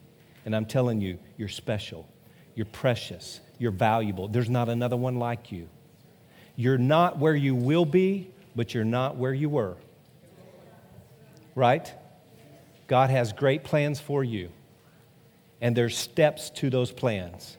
And 0.45 0.57
I'm 0.57 0.65
telling 0.65 1.01
you, 1.01 1.19
you're 1.37 1.49
special, 1.49 2.09
you're 2.55 2.67
precious, 2.67 3.41
you're 3.59 3.71
valuable. 3.71 4.29
There's 4.29 4.51
not 4.51 4.69
another 4.69 4.97
one 4.97 5.17
like 5.17 5.53
you. 5.53 5.69
You're 6.57 6.79
not 6.79 7.19
where 7.19 7.35
you 7.35 7.55
will 7.55 7.85
be, 7.85 8.31
but 8.57 8.75
you're 8.75 8.85
not 8.85 9.17
where 9.17 9.35
you 9.35 9.49
were 9.49 9.77
right? 11.55 11.93
God 12.87 13.11
has 13.11 13.33
great 13.33 13.65
plans 13.65 14.01
for 14.01 14.23
you, 14.23 14.51
and 15.61 15.77
there's 15.77 15.97
steps 15.97 16.51
to 16.51 16.71
those 16.71 16.93
plans. 16.93 17.57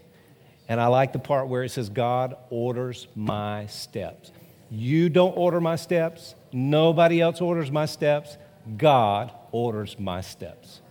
And 0.67 0.79
I 0.79 0.87
like 0.87 1.13
the 1.13 1.19
part 1.19 1.47
where 1.47 1.63
it 1.63 1.69
says, 1.69 1.89
God 1.89 2.35
orders 2.49 3.07
my 3.15 3.65
steps. 3.67 4.31
You 4.69 5.09
don't 5.09 5.37
order 5.37 5.59
my 5.59 5.75
steps, 5.75 6.35
nobody 6.51 7.21
else 7.21 7.41
orders 7.41 7.71
my 7.71 7.85
steps. 7.85 8.37
God 8.77 9.31
orders 9.51 9.99
my 9.99 10.21
steps. 10.21 10.81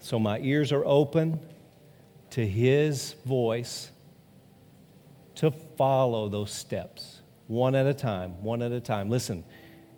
So 0.00 0.18
my 0.18 0.38
ears 0.38 0.72
are 0.72 0.84
open 0.84 1.40
to 2.30 2.46
His 2.46 3.14
voice 3.24 3.90
to 5.36 5.50
follow 5.50 6.28
those 6.28 6.50
steps 6.50 7.20
one 7.46 7.74
at 7.74 7.86
a 7.86 7.94
time, 7.94 8.42
one 8.42 8.62
at 8.62 8.72
a 8.72 8.80
time. 8.80 9.10
Listen, 9.10 9.44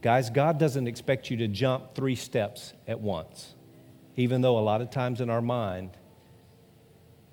Guys, 0.01 0.31
God 0.31 0.59
doesn't 0.59 0.87
expect 0.87 1.31
you 1.31 1.37
to 1.39 1.49
jump 1.49 1.95
three 1.95 2.15
steps 2.15 2.73
at 2.87 3.01
once, 3.01 3.55
even 4.17 4.41
though 4.41 4.59
a 4.59 4.61
lot 4.61 4.81
of 4.81 4.91
times 4.91 5.21
in 5.21 5.29
our 5.29 5.43
mind, 5.43 5.91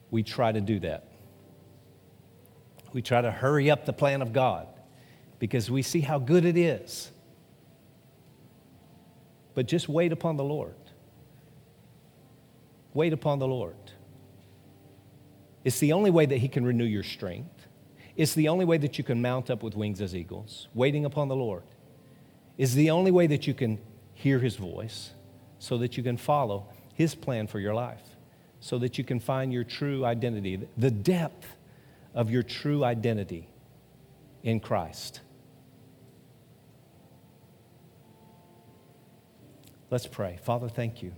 we 0.10 0.24
try 0.24 0.52
to 0.52 0.62
do 0.62 0.80
that. 0.80 1.08
We 2.92 3.02
try 3.02 3.22
to 3.22 3.30
hurry 3.30 3.70
up 3.70 3.86
the 3.86 3.94
plan 3.94 4.22
of 4.22 4.34
God 4.34 4.68
because 5.38 5.70
we 5.70 5.82
see 5.84 6.00
how 6.02 6.18
good 6.18 6.46
it 6.46 6.58
is. 6.58 7.12
But 9.54 9.68
just 9.68 9.88
wait 9.88 10.12
upon 10.12 10.38
the 10.38 10.44
Lord. 10.44 10.76
Wait 12.94 13.14
upon 13.14 13.40
the 13.40 13.48
Lord. 13.48 13.76
It's 15.64 15.80
the 15.80 15.94
only 15.94 16.10
way 16.10 16.26
that 16.26 16.38
He 16.38 16.48
can 16.48 16.66
renew 16.66 16.86
your 16.86 17.04
strength. 17.04 17.68
It's 18.16 18.34
the 18.34 18.48
only 18.48 18.66
way 18.66 18.78
that 18.78 18.98
you 18.98 19.04
can 19.04 19.22
mount 19.22 19.52
up 19.52 19.62
with 19.62 19.76
wings 19.76 20.02
as 20.02 20.16
eagles, 20.16 20.68
waiting 20.74 21.06
upon 21.06 21.28
the 21.28 21.36
Lord 21.36 21.64
is 22.58 22.76
the 22.76 22.90
only 22.90 23.12
way 23.12 23.28
that 23.28 23.48
you 23.48 23.54
can 23.54 23.80
hear 24.14 24.40
his 24.40 24.56
voice 24.56 25.12
so 25.60 25.78
that 25.78 25.98
you 25.98 26.04
can 26.04 26.18
follow 26.18 26.68
his 26.94 27.16
plan 27.16 27.48
for 27.48 27.60
your 27.60 27.74
life, 27.74 28.04
so 28.60 28.78
that 28.80 28.98
you 28.98 29.04
can 29.04 29.20
find 29.20 29.52
your 29.52 29.64
true 29.64 30.06
identity, 30.06 30.60
the 30.78 30.92
depth 30.92 31.56
of 32.14 32.30
your 32.30 32.44
true 32.44 32.84
identity 32.84 33.50
in 34.44 34.60
Christ. 34.60 35.20
Let's 39.92 40.08
pray. 40.08 40.40
Father, 40.44 40.70
thank 40.70 41.02
you. 41.02 41.14